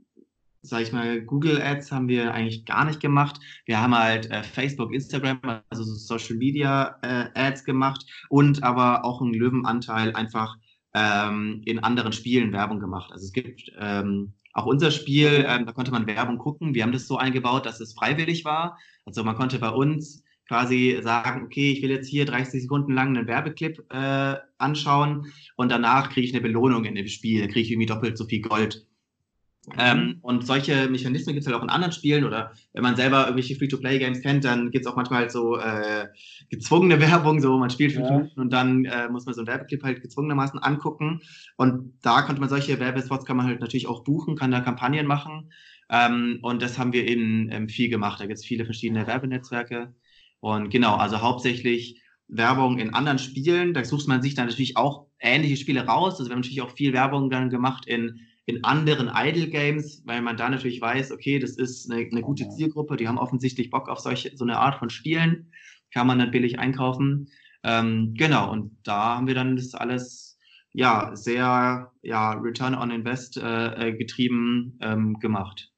sag 0.70 0.82
ich 0.82 0.92
mal, 0.92 1.22
Google 1.22 1.62
Ads 1.62 1.92
haben 1.92 2.08
wir 2.08 2.34
eigentlich 2.34 2.66
gar 2.66 2.86
nicht 2.86 3.00
gemacht. 3.00 3.40
Wir 3.66 3.82
haben 3.82 3.98
halt 3.98 4.30
äh, 4.32 4.44
Facebook, 4.44 4.94
Instagram, 4.94 5.40
also 5.70 5.84
so 5.84 5.96
Social 5.96 6.36
Media 6.38 6.98
äh, 7.02 7.26
Ads 7.34 7.64
gemacht 7.64 8.06
und 8.30 8.64
aber 8.64 9.06
auch 9.06 9.22
einen 9.22 9.34
Löwenanteil 9.34 10.16
einfach 10.16 10.56
ähm, 10.94 11.62
in 11.66 11.80
anderen 11.80 12.14
Spielen 12.14 12.54
Werbung 12.54 12.80
gemacht. 12.80 13.12
Also 13.12 13.26
es 13.26 13.34
gibt 13.34 13.72
ähm, 13.80 14.34
auch 14.54 14.66
unser 14.66 14.92
Spiel, 14.92 15.46
ähm, 15.48 15.66
da 15.66 15.74
konnte 15.74 15.92
man 15.92 16.08
Werbung 16.08 16.38
gucken. 16.38 16.74
Wir 16.74 16.84
haben 16.84 16.94
das 16.94 17.08
so 17.08 17.18
eingebaut, 17.18 17.66
dass 17.66 17.82
es 17.82 17.94
freiwillig 17.94 18.46
war. 18.46 18.78
Also 19.06 19.24
man 19.24 19.36
konnte 19.36 19.60
bei 19.60 19.70
uns 19.70 20.24
quasi 20.48 21.00
sagen, 21.02 21.44
okay, 21.44 21.72
ich 21.72 21.82
will 21.82 21.90
jetzt 21.90 22.08
hier 22.08 22.26
30 22.26 22.62
Sekunden 22.62 22.94
lang 22.94 23.10
einen 23.10 23.28
Werbeclip 23.28 23.84
äh, 23.92 24.36
anschauen 24.58 25.32
und 25.58 25.72
danach 25.72 26.10
kriege 26.10 26.28
ich 26.28 26.34
eine 26.34 26.42
Belohnung 26.42 26.86
in 26.86 26.96
dem 26.96 27.08
Spiel, 27.08 27.48
kriege 27.48 27.62
ich 27.62 27.72
irgendwie 27.72 27.88
doppelt 27.88 28.18
so 28.18 28.26
viel 28.26 28.42
Gold. 28.42 28.86
Ähm, 29.78 29.98
mhm. 29.98 30.18
und 30.22 30.46
solche 30.46 30.88
Mechanismen 30.90 31.34
gibt 31.34 31.46
es 31.46 31.48
halt 31.48 31.60
auch 31.60 31.64
in 31.64 31.70
anderen 31.70 31.92
Spielen 31.92 32.24
oder 32.24 32.52
wenn 32.74 32.84
man 32.84 32.96
selber 32.96 33.22
irgendwelche 33.22 33.56
Free-to-Play-Games 33.56 34.22
kennt, 34.22 34.46
dann 34.46 34.70
gibt 34.70 34.86
es 34.86 34.92
auch 34.92 34.96
manchmal 34.96 35.30
so 35.30 35.58
äh, 35.58 36.08
gezwungene 36.50 37.00
Werbung, 37.02 37.40
so 37.42 37.58
man 37.58 37.72
spielt 37.72 37.94
fünf 37.94 38.08
ja. 38.08 38.18
Minuten 38.18 38.40
und 38.40 38.54
dann 38.54 38.86
äh, 38.86 39.10
muss 39.10 39.26
man 39.26 39.34
so 39.34 39.42
einen 39.42 39.48
Werbeclip 39.48 39.84
halt 39.84 40.02
gezwungenermaßen 40.02 40.60
angucken. 40.60 41.22
Und 41.58 41.94
da 42.04 42.22
konnte 42.22 42.40
man 42.40 42.50
solche 42.50 42.80
Werbespots 42.80 43.26
kann 43.26 43.38
man 43.38 43.48
halt 43.48 43.60
natürlich 43.60 43.88
auch 43.88 44.04
buchen, 44.04 44.36
kann 44.36 44.52
da 44.52 44.60
Kampagnen 44.62 45.08
machen. 45.08 45.52
Ähm, 45.90 46.40
und 46.42 46.62
das 46.62 46.78
haben 46.78 46.94
wir 46.94 47.08
eben 47.08 47.50
ähm, 47.52 47.70
viel 47.70 47.90
gemacht. 47.90 48.20
Da 48.20 48.26
gibt 48.26 48.40
es 48.40 48.46
viele 48.46 48.66
verschiedene 48.66 49.08
Werbenetzwerke. 49.08 49.94
Und 50.40 50.70
genau, 50.70 50.96
also 50.96 51.22
hauptsächlich 51.22 52.02
Werbung 52.28 52.80
in 52.80 52.94
anderen 52.94 53.20
Spielen. 53.20 53.74
Da 53.74 53.84
sucht 53.84 54.08
man 54.08 54.22
sich 54.22 54.36
dann 54.36 54.48
natürlich 54.48 54.78
auch 54.78 55.08
ähnliche 55.20 55.58
Spiele 55.58 55.86
raus. 55.86 56.20
Also 56.20 56.30
wir 56.30 56.34
haben 56.34 56.42
natürlich 56.42 56.62
auch 56.62 56.72
viel 56.72 56.94
Werbung 56.94 57.30
dann 57.30 57.50
gemacht 57.50 57.88
in 57.88 58.20
in 58.46 58.64
anderen 58.64 59.10
Idle 59.14 59.50
Games, 59.50 60.04
weil 60.06 60.22
man 60.22 60.38
da 60.38 60.50
natürlich 60.50 60.80
weiß, 60.80 61.12
okay, 61.12 61.40
das 61.40 61.52
ist 61.52 61.92
eine, 61.92 62.02
eine 62.02 62.22
gute 62.22 62.48
Zielgruppe, 62.50 62.96
die 62.96 63.08
haben 63.08 63.18
offensichtlich 63.18 63.72
Bock 63.72 63.90
auf 63.90 64.00
solche, 64.00 64.36
so 64.38 64.44
eine 64.44 64.60
Art 64.60 64.78
von 64.78 64.90
Spielen, 64.90 65.52
kann 65.92 66.08
man 66.08 66.20
dann 66.20 66.32
billig 66.32 66.60
einkaufen. 66.60 67.30
Ähm, 67.64 68.14
genau, 68.16 68.52
und 68.52 68.78
da 68.84 69.16
haben 69.16 69.28
wir 69.28 69.34
dann 69.34 69.56
das 69.56 69.74
alles 69.74 70.38
ja 70.74 71.16
sehr 71.16 71.92
ja, 72.04 72.34
Return 72.34 72.76
on 72.76 72.92
Invest 72.92 73.38
äh, 73.38 73.90
äh 73.90 73.98
getrieben 73.98 74.78
ähm, 74.82 75.20
gemacht. 75.20 75.72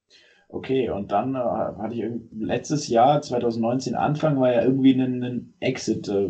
Okay, 0.50 0.90
und 0.90 1.12
dann 1.12 1.36
äh, 1.36 1.40
hatte 1.40 1.94
ich 1.94 2.06
letztes 2.32 2.88
Jahr, 2.88 3.22
2019, 3.22 3.96
Anfang, 3.96 4.40
war 4.40 4.54
ja 4.54 4.64
irgendwie 4.64 4.94
ein, 4.94 5.22
ein 5.22 5.54
Exit 5.60 6.08
äh, 6.08 6.30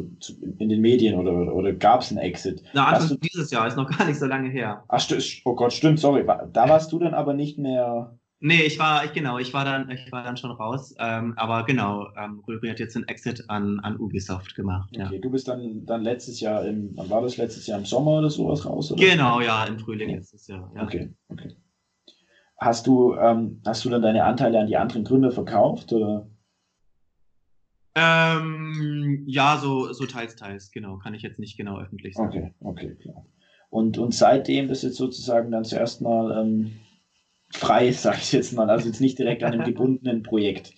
in 0.58 0.70
den 0.70 0.82
Medien 0.82 1.20
oder, 1.20 1.54
oder 1.54 1.72
gab 1.74 2.02
es 2.02 2.10
einen 2.10 2.18
Exit? 2.18 2.64
Na, 2.74 2.88
Anfang 2.88 3.10
du, 3.10 3.16
dieses 3.18 3.52
Jahr, 3.52 3.68
ist 3.68 3.78
noch 3.78 3.90
gar 3.96 4.08
nicht 4.08 4.18
so 4.18 4.26
lange 4.26 4.50
her. 4.50 4.84
Ach, 4.88 5.06
oh 5.46 5.56
Gott, 5.56 5.72
stimmt, 5.72 6.00
sorry. 6.00 6.26
Da 6.52 6.68
warst 6.68 6.92
du 6.92 7.00
dann 7.00 7.14
aber 7.14 7.36
nicht 7.36 7.60
mehr. 7.60 8.18
Nee, 8.40 8.64
ich 8.64 8.80
war, 8.80 9.06
ich, 9.06 9.14
genau, 9.14 9.38
ich 9.38 9.54
war 9.54 9.66
dann, 9.66 9.90
ich 9.92 10.12
war 10.12 10.24
dann 10.24 10.38
schon 10.38 10.52
raus. 10.52 10.96
Ähm, 11.00 11.34
aber 11.38 11.64
genau, 11.66 12.08
ähm, 12.18 12.42
Röhri 12.48 12.70
hat 12.70 12.80
jetzt 12.80 12.96
einen 12.96 13.08
Exit 13.08 13.46
an, 13.50 13.80
an 13.82 14.00
Ubisoft 14.00 14.56
gemacht. 14.56 14.90
Okay, 14.96 15.16
ja. 15.16 15.22
du 15.22 15.30
bist 15.30 15.48
dann, 15.48 15.86
dann 15.86 16.02
letztes 16.02 16.40
Jahr 16.40 16.66
im, 16.66 16.92
wann 16.96 17.10
war 17.10 17.22
das 17.22 17.38
letztes 17.38 17.68
Jahr 17.68 17.78
im 17.78 17.86
Sommer 17.86 18.20
oder 18.20 18.32
sowas 18.32 18.66
raus? 18.66 18.92
Oder? 18.92 19.04
Genau, 19.04 19.42
ja, 19.42 19.66
im 19.66 19.78
Frühling 19.78 20.10
letztes 20.10 20.48
Jahr. 20.48 20.72
Ja. 20.76 20.84
Okay, 20.84 21.14
okay. 21.30 21.56
Hast 22.58 22.88
du, 22.88 23.14
ähm, 23.16 23.62
hast 23.66 23.86
du 23.86 23.90
dann 23.90 24.02
deine 24.02 24.24
Anteile 24.24 24.60
an 24.60 24.68
die 24.68 24.78
anderen 24.78 25.04
Gründer 25.04 25.32
verkauft? 25.32 25.94
Oder? 25.94 26.28
Ähm, 27.96 29.24
ja, 29.28 29.58
so, 29.58 29.92
so 29.94 30.06
teils, 30.06 30.36
teils, 30.36 30.72
genau. 30.72 30.98
Kann 30.98 31.14
ich 31.14 31.22
jetzt 31.22 31.40
nicht 31.40 31.58
genau 31.58 31.80
öffentlich 31.80 32.16
sagen. 32.16 32.30
Okay, 32.30 32.54
okay, 32.62 32.96
klar. 32.96 33.26
Und, 33.70 33.98
und 33.98 34.14
seitdem 34.14 34.68
das 34.68 34.82
jetzt 34.82 34.98
sozusagen 34.98 35.52
dann 35.52 35.66
zuerst 35.66 36.02
mal 36.02 36.40
ähm, 36.40 36.80
frei, 37.52 37.92
sage 37.94 38.18
ich 38.22 38.32
jetzt 38.32 38.54
mal, 38.54 38.70
also 38.70 38.88
jetzt 38.88 39.02
nicht 39.02 39.20
direkt 39.20 39.44
an 39.44 39.54
einem 39.54 39.64
gebundenen 39.74 40.24
Projekt. 40.24 40.74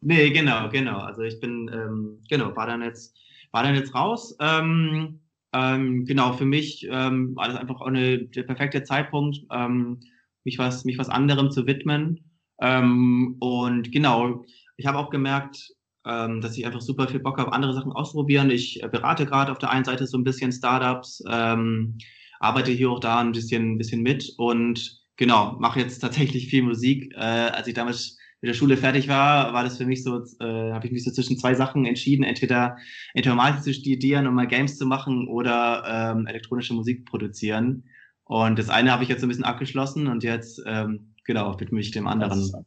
Nee, 0.00 0.30
genau, 0.30 0.68
genau. 0.68 0.98
Also 0.98 1.22
ich 1.22 1.40
bin, 1.40 1.70
ähm, 1.72 2.22
genau, 2.28 2.54
war 2.56 2.66
dann 2.66 2.82
jetzt, 2.82 3.16
war 3.52 3.62
dann 3.62 3.74
jetzt 3.74 3.94
raus. 3.94 4.36
Ähm, 4.40 5.20
ähm, 5.52 6.04
genau, 6.04 6.32
für 6.32 6.44
mich 6.44 6.86
ähm, 6.90 7.34
war 7.34 7.48
das 7.48 7.56
einfach 7.56 7.80
auch 7.80 7.86
eine, 7.86 8.24
der 8.26 8.42
perfekte 8.42 8.82
Zeitpunkt. 8.82 9.38
Ähm, 9.50 10.00
mich 10.46 10.58
was, 10.58 10.86
mich 10.86 10.96
was 10.96 11.10
anderem 11.10 11.50
zu 11.50 11.66
widmen. 11.66 12.30
Ähm, 12.60 13.36
und 13.40 13.92
genau, 13.92 14.46
ich 14.78 14.86
habe 14.86 14.96
auch 14.96 15.10
gemerkt, 15.10 15.68
ähm, 16.06 16.40
dass 16.40 16.56
ich 16.56 16.64
einfach 16.64 16.80
super 16.80 17.08
viel 17.08 17.20
Bock 17.20 17.38
habe, 17.38 17.52
andere 17.52 17.74
Sachen 17.74 17.92
auszuprobieren. 17.92 18.50
Ich 18.50 18.82
äh, 18.82 18.88
berate 18.88 19.26
gerade 19.26 19.52
auf 19.52 19.58
der 19.58 19.70
einen 19.70 19.84
Seite 19.84 20.06
so 20.06 20.16
ein 20.16 20.24
bisschen 20.24 20.52
Startups, 20.52 21.22
ähm, 21.30 21.98
arbeite 22.40 22.72
hier 22.72 22.90
auch 22.90 23.00
da 23.00 23.18
ein 23.18 23.32
bisschen, 23.32 23.72
ein 23.72 23.78
bisschen 23.78 24.02
mit 24.02 24.32
und 24.38 25.02
genau, 25.16 25.56
mache 25.58 25.80
jetzt 25.80 25.98
tatsächlich 25.98 26.48
viel 26.48 26.62
Musik. 26.62 27.12
Äh, 27.14 27.18
als 27.18 27.66
ich 27.66 27.74
damals 27.74 28.16
mit 28.40 28.50
der 28.50 28.54
Schule 28.54 28.76
fertig 28.76 29.08
war, 29.08 29.52
war 29.52 29.64
das 29.64 29.78
für 29.78 29.86
mich 29.86 30.04
so, 30.04 30.22
äh, 30.40 30.72
habe 30.72 30.86
ich 30.86 30.92
mich 30.92 31.04
so 31.04 31.10
zwischen 31.10 31.38
zwei 31.38 31.54
Sachen 31.54 31.86
entschieden, 31.86 32.22
entweder 32.22 32.76
Informatik 33.14 33.64
zu 33.64 33.74
studieren 33.74 34.26
und 34.26 34.34
mal 34.34 34.46
Games 34.46 34.78
zu 34.78 34.86
machen 34.86 35.26
oder 35.28 36.14
ähm, 36.16 36.26
elektronische 36.26 36.74
Musik 36.74 37.06
produzieren. 37.06 37.84
Und 38.26 38.58
das 38.58 38.70
eine 38.70 38.92
habe 38.92 39.04
ich 39.04 39.08
jetzt 39.08 39.22
ein 39.22 39.28
bisschen 39.28 39.44
abgeschlossen 39.44 40.08
und 40.08 40.24
jetzt, 40.24 40.60
ähm, 40.66 41.14
genau, 41.24 41.58
widme 41.60 41.80
ich 41.80 41.92
dem 41.92 42.08
anderen. 42.08 42.66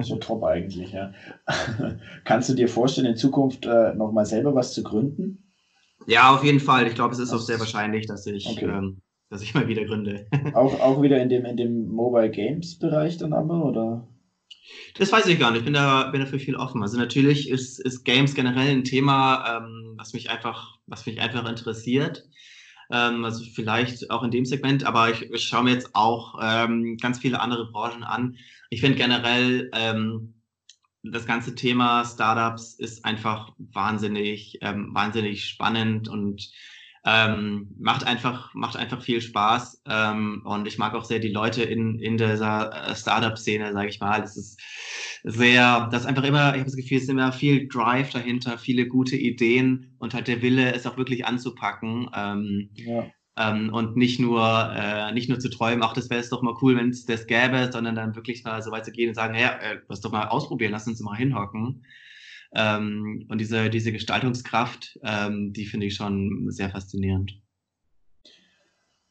So 0.00 0.16
top 0.16 0.42
eigentlich, 0.44 0.92
ja. 0.92 1.12
Kannst 2.24 2.48
du 2.48 2.54
dir 2.54 2.68
vorstellen, 2.68 3.06
in 3.06 3.16
Zukunft 3.16 3.66
äh, 3.66 3.94
nochmal 3.94 4.26
selber 4.26 4.54
was 4.54 4.74
zu 4.74 4.82
gründen? 4.82 5.52
Ja, 6.06 6.34
auf 6.34 6.44
jeden 6.44 6.60
Fall. 6.60 6.86
Ich 6.86 6.94
glaube, 6.94 7.14
es 7.14 7.20
ist 7.20 7.32
auch 7.32 7.40
sehr 7.40 7.58
wahrscheinlich, 7.60 8.06
dass 8.06 8.26
ich, 8.26 8.46
okay. 8.48 8.66
ähm, 8.66 9.00
dass 9.30 9.42
ich 9.42 9.54
mal 9.54 9.68
wieder 9.68 9.84
gründe. 9.84 10.26
auch, 10.54 10.80
auch 10.80 11.02
wieder 11.02 11.20
in 11.22 11.28
dem, 11.28 11.44
in 11.44 11.56
dem 11.56 11.88
Mobile 11.88 12.30
Games 12.30 12.78
Bereich 12.78 13.16
dann 13.16 13.32
aber, 13.32 13.64
oder? 13.64 14.08
Das 14.98 15.12
weiß 15.12 15.26
ich 15.26 15.38
gar 15.38 15.50
nicht. 15.50 15.60
Ich 15.60 15.64
bin 15.64 15.74
da, 15.74 16.10
bin 16.10 16.20
dafür 16.20 16.40
viel 16.40 16.56
offen. 16.56 16.82
Also 16.82 16.98
natürlich 16.98 17.48
ist, 17.48 17.78
ist 17.78 18.04
Games 18.04 18.34
generell 18.34 18.70
ein 18.70 18.84
Thema, 18.84 19.58
ähm, 19.58 19.94
was 19.96 20.12
mich 20.12 20.30
einfach, 20.30 20.78
was 20.86 21.06
mich 21.06 21.20
einfach 21.20 21.48
interessiert. 21.48 22.24
Ähm, 22.90 23.24
also 23.24 23.44
vielleicht 23.44 24.10
auch 24.10 24.22
in 24.22 24.30
dem 24.30 24.44
Segment, 24.44 24.84
aber 24.84 25.10
ich, 25.10 25.22
ich 25.22 25.44
schaue 25.44 25.64
mir 25.64 25.72
jetzt 25.72 25.94
auch 25.94 26.38
ähm, 26.40 26.96
ganz 26.98 27.18
viele 27.18 27.40
andere 27.40 27.70
Branchen 27.70 28.04
an. 28.04 28.36
Ich 28.70 28.80
finde 28.80 28.98
generell 28.98 29.70
ähm, 29.72 30.34
das 31.02 31.26
ganze 31.26 31.54
Thema 31.54 32.04
Startups 32.04 32.74
ist 32.74 33.04
einfach 33.04 33.52
wahnsinnig, 33.58 34.58
ähm, 34.60 34.90
wahnsinnig 34.92 35.44
spannend 35.44 36.08
und 36.08 36.50
ähm, 37.06 37.68
macht 37.78 38.04
einfach 38.04 38.52
macht 38.52 38.76
einfach 38.76 39.00
viel 39.00 39.20
Spaß 39.20 39.82
ähm, 39.88 40.42
und 40.44 40.66
ich 40.66 40.76
mag 40.76 40.94
auch 40.94 41.04
sehr 41.04 41.20
die 41.20 41.28
Leute 41.28 41.62
in 41.62 42.00
in 42.00 42.16
dieser 42.16 42.90
äh, 42.90 42.96
Startup-Szene, 42.96 43.72
sage 43.72 43.88
ich 43.88 44.00
mal. 44.00 44.22
Es 44.22 44.36
ist 44.36 44.60
sehr, 45.22 45.88
das 45.90 46.02
ist 46.02 46.08
einfach 46.08 46.24
immer, 46.24 46.50
ich 46.50 46.60
habe 46.60 46.64
das 46.64 46.76
Gefühl, 46.76 46.98
es 46.98 47.04
ist 47.04 47.10
immer 47.10 47.32
viel 47.32 47.68
Drive 47.68 48.10
dahinter, 48.10 48.58
viele 48.58 48.88
gute 48.88 49.16
Ideen 49.16 49.94
und 49.98 50.14
halt 50.14 50.26
der 50.26 50.42
Wille, 50.42 50.74
es 50.74 50.86
auch 50.86 50.96
wirklich 50.96 51.24
anzupacken. 51.26 52.10
Ähm, 52.14 52.70
ja. 52.74 53.06
Ähm, 53.38 53.72
und 53.72 53.96
nicht 53.96 54.18
nur, 54.18 54.72
äh, 54.74 55.12
nicht 55.12 55.28
nur 55.28 55.38
zu 55.38 55.50
träumen, 55.50 55.82
ach, 55.82 55.92
das 55.92 56.10
wäre 56.10 56.20
es 56.20 56.30
doch 56.30 56.42
mal 56.42 56.54
cool, 56.62 56.76
wenn 56.76 56.88
es 56.88 57.04
das 57.04 57.26
gäbe, 57.26 57.68
sondern 57.70 57.94
dann 57.94 58.16
wirklich 58.16 58.44
mal 58.44 58.62
so 58.62 58.70
weit 58.70 58.84
zu 58.84 58.92
gehen 58.92 59.10
und 59.10 59.14
sagen, 59.14 59.34
ja, 59.34 59.50
äh, 59.58 59.78
lass 59.88 60.00
doch 60.00 60.10
mal 60.10 60.28
ausprobieren, 60.28 60.72
lass 60.72 60.86
uns 60.86 61.00
mal 61.00 61.16
hinhocken. 61.16 61.84
Ähm, 62.54 63.26
und 63.28 63.40
diese, 63.40 63.70
diese 63.70 63.92
Gestaltungskraft, 63.92 64.98
ähm, 65.02 65.52
die 65.52 65.66
finde 65.66 65.86
ich 65.86 65.94
schon 65.94 66.46
sehr 66.50 66.70
faszinierend. 66.70 67.40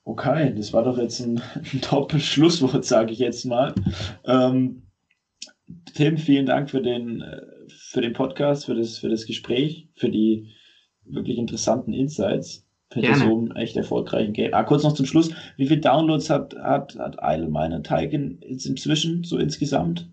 Okay, 0.03 0.53
das 0.55 0.71
war 0.71 0.83
doch 0.83 0.97
jetzt 0.97 1.19
ein, 1.19 1.41
ein 1.73 1.81
Top-Schlusswort, 1.81 2.85
sage 2.85 3.11
ich 3.11 3.19
jetzt 3.19 3.45
mal. 3.45 3.73
Ähm, 4.25 4.83
Tim, 5.95 6.17
vielen 6.17 6.45
Dank 6.45 6.69
für 6.69 6.81
den, 6.81 7.21
äh, 7.21 7.41
für 7.67 8.01
den 8.01 8.13
Podcast, 8.13 8.65
für 8.65 8.75
das, 8.75 8.99
für 8.99 9.09
das 9.09 9.25
Gespräch, 9.25 9.89
für 9.95 10.09
die 10.09 10.51
wirklich 11.03 11.37
interessanten 11.37 11.93
Insights 11.93 12.65
für 12.91 13.15
so 13.15 13.37
einen 13.39 13.55
echt 13.55 13.75
erfolgreichen 13.75 14.33
Game. 14.33 14.53
Ah, 14.53 14.63
kurz 14.63 14.83
noch 14.83 14.93
zum 14.93 15.05
Schluss. 15.05 15.31
Wie 15.57 15.67
viele 15.67 15.81
Downloads 15.81 16.29
hat, 16.29 16.55
hat, 16.55 16.95
hat 16.97 17.17
Idle 17.21 17.49
meine 17.49 17.81
Teig 17.81 18.13
jetzt 18.13 18.65
inzwischen, 18.65 19.23
so 19.23 19.37
insgesamt, 19.37 20.09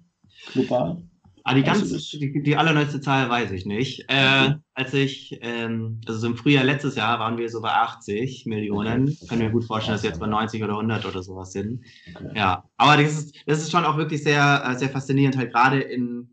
global? 0.53 1.03
Ah, 1.45 1.55
die 1.55 1.63
ganz, 1.63 2.11
die, 2.11 2.43
die 2.43 2.57
allerneueste 2.57 3.01
Zahl 3.01 3.29
weiß 3.29 3.51
ich 3.51 3.67
nicht. 3.67 4.05
Äh. 4.09 4.55
Als 4.75 4.95
ich, 4.95 5.39
ähm, 5.43 6.01
also 6.07 6.21
so 6.21 6.27
im 6.29 6.37
Frühjahr 6.37 6.65
letztes 6.65 6.95
Jahr 6.95 7.19
waren 7.19 7.37
wir 7.37 7.49
so 7.51 7.61
bei 7.61 7.71
80 7.71 8.47
Millionen. 8.47 9.09
Okay. 9.09 9.27
Können 9.29 9.41
wir 9.43 9.51
gut 9.51 9.65
vorstellen, 9.65 9.95
dass 9.95 10.03
wir 10.03 10.11
jetzt 10.11 10.21
bei 10.21 10.27
90 10.27 10.63
oder 10.63 10.75
100 10.75 11.05
oder 11.05 11.23
sowas 11.23 11.53
sind. 11.53 11.85
Okay. 12.15 12.31
Ja, 12.35 12.65
aber 12.77 13.03
das 13.03 13.13
ist, 13.13 13.35
das 13.47 13.59
ist 13.59 13.71
schon 13.71 13.85
auch 13.85 13.97
wirklich 13.97 14.23
sehr, 14.23 14.65
äh, 14.67 14.79
sehr 14.79 14.89
faszinierend, 14.89 15.37
halt 15.37 15.53
gerade 15.53 15.81
in, 15.81 16.31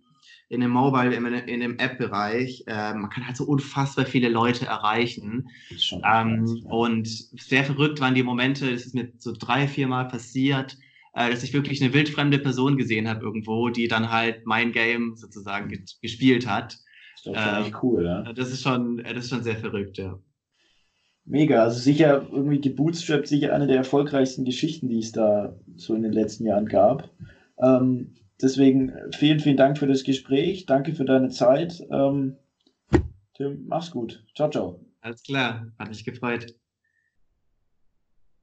in 0.48 0.62
dem 0.62 0.72
Mobile, 0.72 1.14
in, 1.14 1.26
in 1.26 1.60
dem 1.60 1.78
App-Bereich, 1.78 2.64
äh, 2.68 2.94
man 2.94 3.10
kann 3.10 3.26
halt 3.26 3.36
so 3.38 3.46
unfassbar 3.46 4.06
viele 4.06 4.30
Leute 4.30 4.66
erreichen. 4.66 5.50
Ähm, 5.92 6.46
krass, 6.46 6.58
ja. 6.64 6.70
Und 6.70 7.08
sehr 7.08 7.64
verrückt 7.64 8.00
waren 8.00 8.16
die 8.16 8.24
Momente, 8.24 8.72
das 8.72 8.86
ist 8.86 8.96
mir 8.96 9.12
so 9.18 9.34
drei, 9.38 9.68
vier 9.68 9.88
Mal 9.88 10.08
passiert, 10.08 10.78
äh, 11.20 11.30
dass 11.30 11.44
ich 11.44 11.54
wirklich 11.54 11.82
eine 11.82 11.94
wildfremde 11.94 12.40
Person 12.40 12.78
gesehen 12.78 13.08
habe 13.08 13.24
irgendwo, 13.24 13.70
die 13.70 13.88
dann 13.88 14.12
halt 14.12 14.46
mein 14.46 14.72
Game 14.72 15.16
sozusagen 15.16 15.86
gespielt 16.02 16.48
hat. 16.48 16.78
Das 17.26 17.36
ist 17.36 17.54
äh, 17.54 17.62
echt 17.62 17.84
cool, 17.84 18.06
ja. 18.06 18.34
Das 18.34 18.52
ist 18.52 18.64
schon, 18.64 18.98
das 18.98 19.26
ist 19.26 19.30
schon 19.30 19.44
sehr 19.44 19.58
verrückt, 19.58 19.98
ja. 19.98 20.20
Mega, 21.26 21.64
also 21.64 21.80
sicher 21.80 22.28
irgendwie 22.32 22.60
gebootstrapped, 22.60 23.28
sicher 23.28 23.54
eine 23.54 23.68
der 23.68 23.78
erfolgreichsten 23.78 24.46
Geschichten, 24.46 24.90
die 24.90 25.00
es 25.00 25.12
da 25.12 25.56
so 25.76 25.94
in 25.94 26.02
den 26.02 26.14
letzten 26.14 26.46
Jahren 26.46 26.66
gab. 26.66 27.12
Ähm, 27.62 28.16
Deswegen 28.42 28.94
vielen, 29.14 29.40
vielen 29.40 29.58
Dank 29.58 29.78
für 29.78 29.88
das 29.88 30.04
Gespräch. 30.04 30.66
Danke 30.66 30.94
für 30.94 31.06
deine 31.06 31.30
Zeit. 31.30 31.86
Ähm, 31.92 32.38
Tim, 33.36 33.66
mach's 33.68 33.92
gut. 33.92 34.26
Ciao, 34.34 34.50
ciao. 34.50 34.86
Alles 35.02 35.24
klar, 35.24 35.72
hat 35.78 35.90
mich 35.90 36.06
gefreut. 36.06 36.56